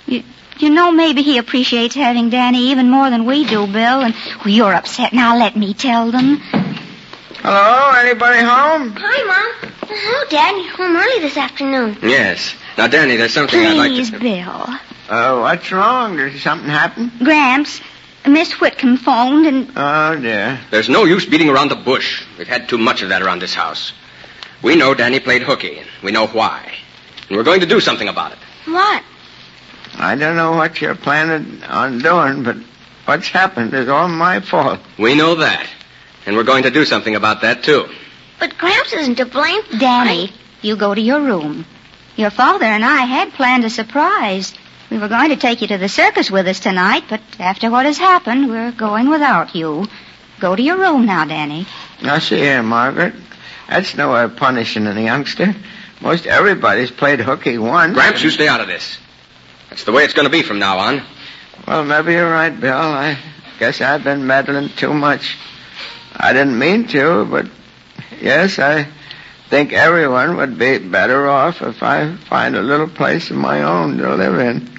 You, 0.07 0.23
you 0.59 0.69
know, 0.69 0.91
maybe 0.91 1.21
he 1.21 1.37
appreciates 1.37 1.95
having 1.95 2.29
Danny 2.29 2.71
even 2.71 2.89
more 2.89 3.09
than 3.09 3.25
we 3.25 3.45
do, 3.45 3.65
Bill, 3.67 4.01
and 4.01 4.13
well, 4.39 4.47
you're 4.53 4.73
upset. 4.73 5.13
Now 5.13 5.37
let 5.37 5.55
me 5.55 5.73
tell 5.73 6.11
them. 6.11 6.37
Hello, 7.41 7.91
anybody 7.99 8.39
home? 8.39 8.93
Hi, 8.97 9.23
Mom. 9.61 9.71
Hello, 9.87 10.29
Dad. 10.29 10.55
You're 10.63 10.75
home 10.77 10.95
early 10.95 11.19
this 11.19 11.35
afternoon. 11.37 11.97
Yes. 12.01 12.55
Now, 12.77 12.87
Danny, 12.87 13.17
there's 13.17 13.33
something 13.33 13.59
I'd 13.59 13.77
like 13.77 13.89
to. 13.91 13.95
Please, 13.95 14.11
to... 14.11 14.19
Bill. 14.19 14.79
Uh, 15.09 15.39
what's 15.41 15.71
wrong? 15.71 16.15
Did 16.15 16.39
something 16.39 16.69
happen? 16.69 17.11
Gramps, 17.19 17.81
Miss 18.25 18.53
Whitcomb 18.53 18.97
phoned 18.97 19.45
and 19.45 19.71
Oh, 19.75 20.17
dear. 20.19 20.59
There's 20.71 20.87
no 20.87 21.03
use 21.03 21.25
beating 21.25 21.49
around 21.49 21.69
the 21.69 21.75
bush. 21.75 22.25
We've 22.37 22.47
had 22.47 22.69
too 22.69 22.77
much 22.77 23.01
of 23.01 23.09
that 23.09 23.21
around 23.21 23.39
this 23.41 23.53
house. 23.53 23.91
We 24.61 24.77
know 24.77 24.93
Danny 24.93 25.19
played 25.19 25.43
hooky, 25.43 25.79
and 25.79 25.87
we 26.01 26.11
know 26.11 26.27
why. 26.27 26.71
And 27.27 27.37
we're 27.37 27.43
going 27.43 27.59
to 27.59 27.65
do 27.65 27.81
something 27.81 28.07
about 28.07 28.31
it. 28.31 28.37
What? 28.65 29.03
I 29.95 30.15
don't 30.15 30.36
know 30.36 30.53
what 30.53 30.82
you're 30.82 30.95
planning 30.95 31.63
on 31.63 31.99
doing, 31.99 32.43
but 32.43 32.58
what's 33.06 33.27
happened 33.27 33.73
is 33.73 33.88
all 33.89 34.08
my 34.08 34.39
fault. 34.39 34.79
We 34.97 35.15
know 35.15 35.36
that. 35.36 35.67
And 36.25 36.36
we're 36.36 36.43
going 36.43 36.63
to 36.63 36.71
do 36.71 36.86
something 36.86 37.15
about 37.15 37.41
that, 37.41 37.63
too. 37.63 37.88
But 38.39 38.58
Gramps 38.58 38.93
isn't 38.93 39.15
to 39.15 39.25
blame. 39.25 39.62
Danny, 39.77 40.32
you 40.62 40.75
go 40.75 40.93
to 40.93 41.01
your 41.01 41.21
room. 41.21 41.65
Your 42.15 42.29
father 42.29 42.65
and 42.65 42.84
I 42.84 43.01
had 43.06 43.34
planned 43.34 43.65
a 43.65 43.69
surprise. 43.69 44.53
We 44.89 44.97
were 44.99 45.08
going 45.08 45.29
to 45.29 45.36
take 45.36 45.62
you 45.62 45.67
to 45.67 45.77
the 45.77 45.89
circus 45.89 46.29
with 46.29 46.47
us 46.47 46.60
tonight, 46.60 47.06
but 47.10 47.21
after 47.39 47.71
what 47.71 47.86
has 47.86 47.97
happened, 47.97 48.49
we're 48.49 48.71
going 48.71 49.10
without 49.10 49.56
you. 49.56 49.88
Go 50.39 50.56
to 50.56 50.62
your 50.62 50.77
room 50.77 51.06
now, 51.06 51.25
Danny. 51.25 51.65
Now, 52.01 52.19
see 52.19 52.38
here, 52.38 52.62
Margaret. 52.62 53.13
That's 53.67 53.95
no 53.95 54.13
way 54.13 54.23
of 54.23 54.36
punishing 54.36 54.86
a 54.86 55.01
youngster. 55.01 55.56
Most 56.01 56.27
everybody's 56.27 56.91
played 56.91 57.21
hooky 57.21 57.58
once. 57.58 57.93
Gramps, 57.93 58.21
you 58.21 58.29
stay 58.29 58.47
out 58.47 58.62
of 58.62 58.67
this. 58.67 58.97
That's 59.73 59.86
the 59.86 59.91
way 59.91 60.03
it's 60.03 60.13
going 60.13 60.27
to 60.27 60.31
be 60.31 60.43
from 60.43 60.59
now 60.59 60.77
on. 60.77 61.01
Well, 61.67 61.83
maybe 61.83 62.12
you're 62.12 62.29
right, 62.29 62.51
Bill. 62.51 62.77
I 62.77 63.17
guess 63.57 63.81
I've 63.81 64.03
been 64.03 64.27
meddling 64.27 64.69
too 64.69 64.93
much. 64.93 65.36
I 66.15 66.31
didn't 66.31 66.59
mean 66.59 66.86
to, 66.89 67.25
but 67.25 67.47
yes, 68.21 68.59
I 68.59 68.88
think 69.49 69.73
everyone 69.73 70.38
would 70.38 70.59
be 70.59 70.77
better 70.77 71.27
off 71.27 71.63
if 71.63 71.81
I 71.81 72.15
find 72.17 72.55
a 72.55 72.62
little 72.62 72.88
place 72.88 73.31
of 73.31 73.38
my 73.38 73.63
own 73.63 73.97
to 73.97 74.13
live 74.13 74.38
in. 74.38 74.69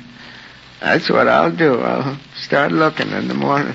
That's 0.78 1.10
what 1.10 1.26
I'll 1.26 1.50
do. 1.50 1.80
I'll 1.80 2.16
start 2.36 2.70
looking 2.70 3.10
in 3.10 3.26
the 3.26 3.34
morning. 3.34 3.74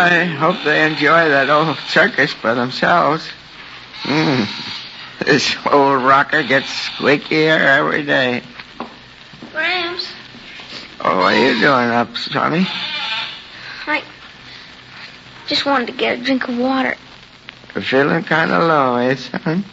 I 0.00 0.24
hope 0.24 0.56
they 0.64 0.86
enjoy 0.86 1.28
that 1.28 1.50
old 1.50 1.76
circus 1.88 2.32
by 2.34 2.54
themselves. 2.54 3.28
Hmm. 4.02 4.44
This 5.24 5.54
old 5.70 6.02
rocker 6.02 6.42
gets 6.42 6.68
squeakier 6.88 7.60
every 7.60 8.04
day. 8.04 8.42
Gramps, 9.52 10.08
Oh, 11.02 11.18
what 11.18 11.34
are 11.34 11.38
you 11.38 11.60
doing 11.60 11.90
up, 11.90 12.16
Sonny? 12.16 12.66
I 13.86 14.02
just 15.46 15.66
wanted 15.66 15.88
to 15.88 15.92
get 15.92 16.18
a 16.18 16.22
drink 16.22 16.48
of 16.48 16.56
water. 16.56 16.96
You're 17.74 17.82
feeling 17.82 18.22
kind 18.24 18.50
of 18.52 18.62
low, 18.64 18.96
eh, 18.96 19.16
son? 19.16 19.64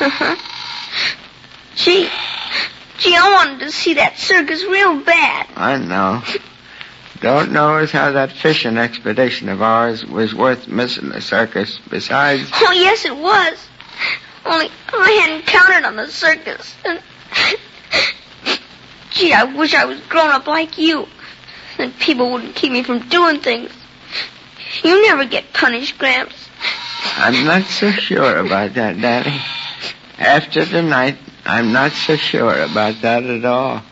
Uh-huh. 0.00 0.36
Gee, 1.76 2.08
gee, 2.98 3.16
I 3.16 3.32
wanted 3.32 3.60
to 3.60 3.70
see 3.70 3.94
that 3.94 4.18
circus 4.18 4.64
real 4.64 5.00
bad. 5.00 5.46
I 5.56 5.76
know. 5.78 6.22
Don't 7.20 7.52
know 7.52 7.76
as 7.76 7.90
how 7.90 8.12
that 8.12 8.32
fishing 8.32 8.78
expedition 8.78 9.48
of 9.50 9.60
ours 9.60 10.04
was 10.06 10.34
worth 10.34 10.68
missing 10.68 11.10
the 11.10 11.20
circus. 11.20 11.78
Besides, 11.90 12.50
Oh, 12.54 12.72
yes, 12.72 13.04
it 13.04 13.14
was. 13.16 13.66
Only 14.46 14.70
I 14.92 15.10
hadn't 15.22 15.46
counted 15.46 15.86
on 15.86 15.96
the 15.96 16.08
circus. 16.08 16.74
And 16.84 17.00
gee, 19.10 19.34
I 19.34 19.44
wish 19.44 19.74
I 19.74 19.84
was 19.84 20.00
grown 20.08 20.30
up 20.30 20.46
like 20.46 20.78
you. 20.78 21.06
Then 21.76 21.92
people 21.92 22.30
wouldn't 22.32 22.54
keep 22.54 22.72
me 22.72 22.82
from 22.82 23.06
doing 23.08 23.40
things. 23.40 23.70
You 24.82 25.02
never 25.02 25.26
get 25.26 25.52
punished, 25.52 25.98
Gramps. 25.98 26.48
I'm 27.16 27.44
not 27.44 27.64
so 27.64 27.90
sure 27.90 28.38
about 28.38 28.74
that, 28.74 28.98
Daddy. 29.00 29.38
After 30.18 30.64
tonight, 30.64 31.18
I'm 31.44 31.72
not 31.72 31.92
so 31.92 32.16
sure 32.16 32.62
about 32.62 33.02
that 33.02 33.24
at 33.24 33.44
all. 33.44 33.82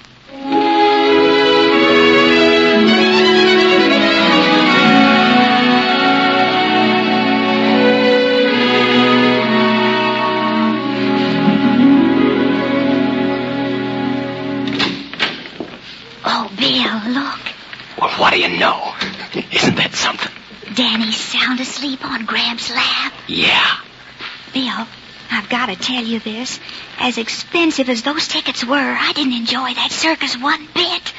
Well, 18.00 18.11
what 18.11 18.32
do 18.32 18.40
you 18.40 18.58
know? 18.58 18.94
Isn't 19.52 19.76
that 19.76 19.92
something? 19.94 20.32
Danny's 20.74 21.16
sound 21.16 21.61
asleep 21.61 22.04
on 22.04 22.26
Gramps' 22.26 22.70
lap. 22.70 23.12
Yeah. 23.26 23.78
Bill, 24.54 24.87
I've 25.30 25.48
got 25.48 25.66
to 25.66 25.76
tell 25.76 26.04
you 26.04 26.20
this. 26.20 26.61
As 26.98 27.18
expensive 27.18 27.88
as 27.88 28.02
those 28.02 28.28
tickets 28.28 28.64
were, 28.64 28.76
I 28.76 29.12
didn't 29.14 29.32
enjoy 29.32 29.74
that 29.74 29.90
circus 29.90 30.37
one 30.37 30.66
bit. 30.74 31.12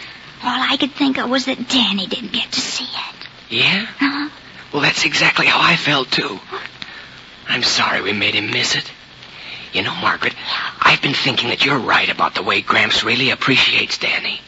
All 0.43 0.61
I 0.61 0.77
could 0.77 0.93
think 0.93 1.17
of 1.17 1.29
was 1.29 1.45
that 1.45 1.67
Danny 1.67 2.07
didn't 2.07 2.31
get 2.31 2.51
to 2.51 2.61
see 2.61 2.85
it. 2.85 3.27
Yeah? 3.49 3.85
Huh? 3.97 4.29
Well, 4.71 4.81
that's 4.81 5.03
exactly 5.05 5.47
how 5.47 5.59
I 5.61 5.75
felt, 5.75 6.09
too. 6.11 6.39
I'm 7.47 7.63
sorry 7.63 8.01
we 8.01 8.13
made 8.13 8.35
him 8.35 8.51
miss 8.51 8.75
it. 8.75 8.89
You 9.73 9.83
know, 9.83 9.93
Margaret, 9.95 10.33
I've 10.79 11.01
been 11.01 11.13
thinking 11.13 11.49
that 11.49 11.65
you're 11.65 11.77
right 11.77 12.09
about 12.09 12.35
the 12.35 12.43
way 12.43 12.61
Gramps 12.61 13.03
really 13.03 13.31
appreciates 13.31 13.97
Danny. 13.97 14.39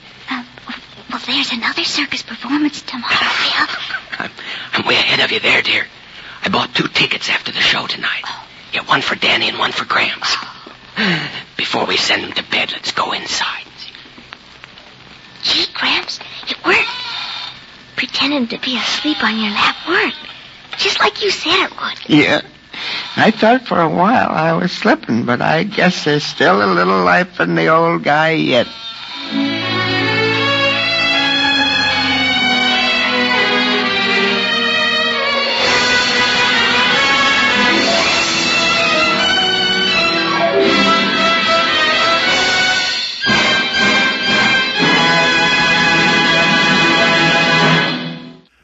Well, 1.11 1.21
there's 1.25 1.51
another 1.51 1.83
circus 1.83 2.21
performance 2.21 2.81
tomorrow, 2.81 3.09
Bill. 3.09 3.67
I'm, 4.19 4.31
I'm 4.73 4.87
way 4.87 4.95
ahead 4.95 5.19
of 5.19 5.31
you 5.31 5.39
there, 5.41 5.61
dear. 5.61 5.85
I 6.43 6.49
bought 6.49 6.73
two 6.73 6.87
tickets 6.87 7.29
after 7.29 7.51
the 7.51 7.59
show 7.59 7.85
tonight. 7.85 8.23
Oh. 8.25 8.47
Yeah, 8.73 8.83
one 8.85 9.01
for 9.01 9.15
Danny 9.15 9.49
and 9.49 9.59
one 9.59 9.73
for 9.73 9.85
Gramps. 9.85 10.35
Oh. 10.37 11.29
Before 11.57 11.85
we 11.85 11.97
send 11.97 12.23
him 12.23 12.31
to 12.33 12.43
bed, 12.49 12.71
let's 12.71 12.91
go 12.93 13.11
inside. 13.11 13.65
Gee, 15.43 15.65
Gramps, 15.73 16.19
it 16.47 16.65
worked. 16.65 16.87
Pretending 17.95 18.47
to 18.47 18.57
be 18.59 18.77
asleep 18.77 19.21
on 19.23 19.37
your 19.37 19.51
lap 19.51 19.75
worked. 19.87 20.17
Just 20.77 20.99
like 20.99 21.21
you 21.23 21.29
said 21.31 21.65
it 21.65 21.71
would. 21.71 22.09
Yeah. 22.09 22.41
I 23.17 23.31
thought 23.31 23.67
for 23.67 23.81
a 23.81 23.89
while 23.89 24.29
I 24.29 24.53
was 24.53 24.71
slipping, 24.71 25.25
but 25.25 25.41
I 25.41 25.63
guess 25.63 26.05
there's 26.05 26.23
still 26.23 26.63
a 26.63 26.71
little 26.71 27.03
life 27.03 27.39
in 27.41 27.55
the 27.55 27.67
old 27.67 28.03
guy 28.03 28.31
yet. 28.31 28.67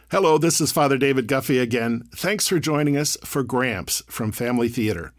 Hello, 0.10 0.38
this 0.38 0.62
is 0.62 0.72
Father 0.72 0.98
David 0.98 1.28
Guffey 1.28 1.60
again. 1.60 2.08
Thanks 2.16 2.48
for 2.48 2.60
joining 2.60 2.96
us 2.96 3.18
for 3.26 3.44
Gramps 3.44 4.02
from 4.08 4.32
Family 4.32 4.70
Theater. 4.70 5.12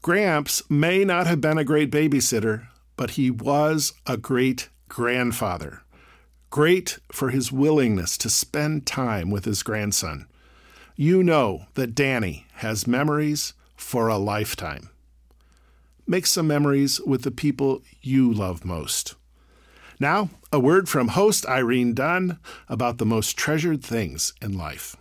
Gramps 0.00 0.62
may 0.70 1.04
not 1.04 1.26
have 1.26 1.42
been 1.42 1.58
a 1.58 1.62
great 1.64 1.90
babysitter, 1.90 2.68
but 2.96 3.10
he 3.10 3.30
was 3.30 3.92
a 4.06 4.16
great 4.16 4.70
grandfather. 4.88 5.82
Great 6.48 6.98
for 7.12 7.28
his 7.28 7.52
willingness 7.52 8.16
to 8.16 8.30
spend 8.30 8.86
time 8.86 9.28
with 9.30 9.44
his 9.44 9.62
grandson. 9.62 10.26
You 10.96 11.22
know 11.22 11.66
that 11.74 11.94
Danny 11.94 12.46
has 12.54 12.86
memories 12.86 13.52
for 13.76 14.08
a 14.08 14.16
lifetime. 14.16 14.88
Make 16.06 16.24
some 16.24 16.46
memories 16.46 16.98
with 16.98 17.24
the 17.24 17.30
people 17.30 17.82
you 18.00 18.32
love 18.32 18.64
most. 18.64 19.16
Now, 20.04 20.28
a 20.52 20.60
word 20.60 20.86
from 20.86 21.08
host 21.08 21.46
Irene 21.48 21.94
Dunne 21.94 22.38
about 22.68 22.98
the 22.98 23.06
most 23.06 23.38
treasured 23.38 23.82
things 23.82 24.34
in 24.42 24.52
life. 24.52 24.96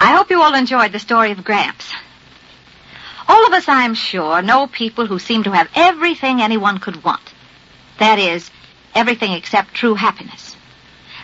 I 0.00 0.16
hope 0.16 0.30
you 0.30 0.40
all 0.40 0.54
enjoyed 0.54 0.92
the 0.92 0.98
story 0.98 1.32
of 1.32 1.44
Gramps. 1.44 1.92
All 3.28 3.46
of 3.46 3.52
us, 3.52 3.68
I 3.68 3.84
am 3.84 3.92
sure, 3.92 4.40
know 4.40 4.66
people 4.66 5.04
who 5.04 5.18
seem 5.18 5.42
to 5.42 5.52
have 5.52 5.68
everything 5.74 6.40
anyone 6.40 6.78
could 6.78 7.04
want. 7.04 7.34
That 7.98 8.18
is, 8.18 8.50
everything 8.94 9.32
except 9.32 9.74
true 9.74 9.96
happiness. 9.96 10.56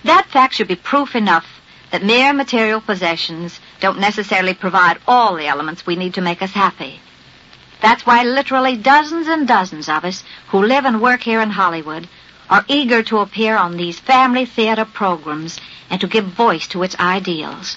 That 0.03 0.27
fact 0.27 0.53
should 0.53 0.69
be 0.69 0.77
proof 0.77 1.17
enough 1.17 1.47
that 1.93 2.05
mere 2.05 2.35
material 2.35 2.83
possessions 2.83 3.59
don't 3.81 4.01
necessarily 4.01 4.53
provide 4.53 4.99
all 5.09 5.35
the 5.37 5.47
elements 5.47 5.87
we 5.87 5.97
need 5.97 6.13
to 6.13 6.21
make 6.21 6.43
us 6.43 6.53
happy. 6.53 7.01
That's 7.81 8.05
why 8.05 8.23
literally 8.23 8.77
dozens 8.77 9.29
and 9.29 9.49
dozens 9.49 9.89
of 9.89 10.05
us 10.05 10.25
who 10.49 10.63
live 10.63 10.85
and 10.85 11.01
work 11.01 11.23
here 11.23 11.41
in 11.41 11.49
Hollywood 11.49 12.07
are 12.51 12.65
eager 12.69 13.03
to 13.05 13.19
appear 13.19 13.57
on 13.57 13.77
these 13.77 13.99
family 13.99 14.47
theater 14.47 14.85
programs 14.85 15.61
and 15.91 16.01
to 16.01 16.07
give 16.07 16.25
voice 16.27 16.69
to 16.69 16.83
its 16.83 16.99
ideals. 16.99 17.77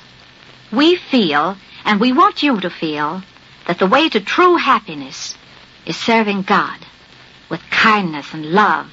We 0.71 0.95
feel, 0.95 1.58
and 1.86 1.99
we 1.99 2.12
want 2.12 2.43
you 2.43 2.60
to 2.60 2.69
feel, 2.69 3.23
that 3.67 3.80
the 3.80 3.88
way 3.88 4.10
to 4.10 4.19
true 4.19 4.56
happiness 4.56 5.36
is 5.86 5.97
serving 5.97 6.43
God 6.43 6.80
with 7.49 7.62
kindness 7.69 8.34
and 8.34 8.51
love 8.51 8.91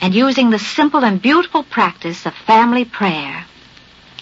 and 0.00 0.14
using 0.14 0.50
the 0.50 0.58
simple 0.58 1.04
and 1.04 1.20
beautiful 1.20 1.62
practice 1.62 2.26
of 2.26 2.34
family 2.34 2.84
prayer. 2.84 3.44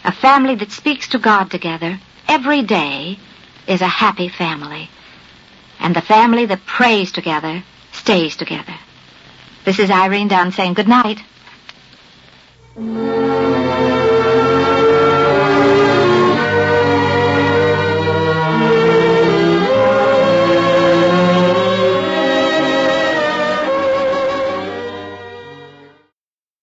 A 0.05 0.13
family 0.13 0.55
that 0.57 0.73
speaks 0.73 1.09
to 1.09 1.19
God 1.19 1.51
together 1.51 1.99
every 2.27 2.63
day 2.63 3.19
is 3.67 3.81
a 3.81 3.87
happy 3.87 4.29
family. 4.29 4.91
And 5.79 5.95
the 5.95 6.01
family 6.01 6.47
that 6.47 6.67
prays 6.67 7.13
together 7.13 7.63
stays 7.93 8.37
together. 8.37 8.75
This 9.69 9.81
is 9.81 9.91
Irene 9.91 10.29
Dunne 10.29 10.51
saying 10.51 10.73
good 10.73 10.89
night. 10.89 11.19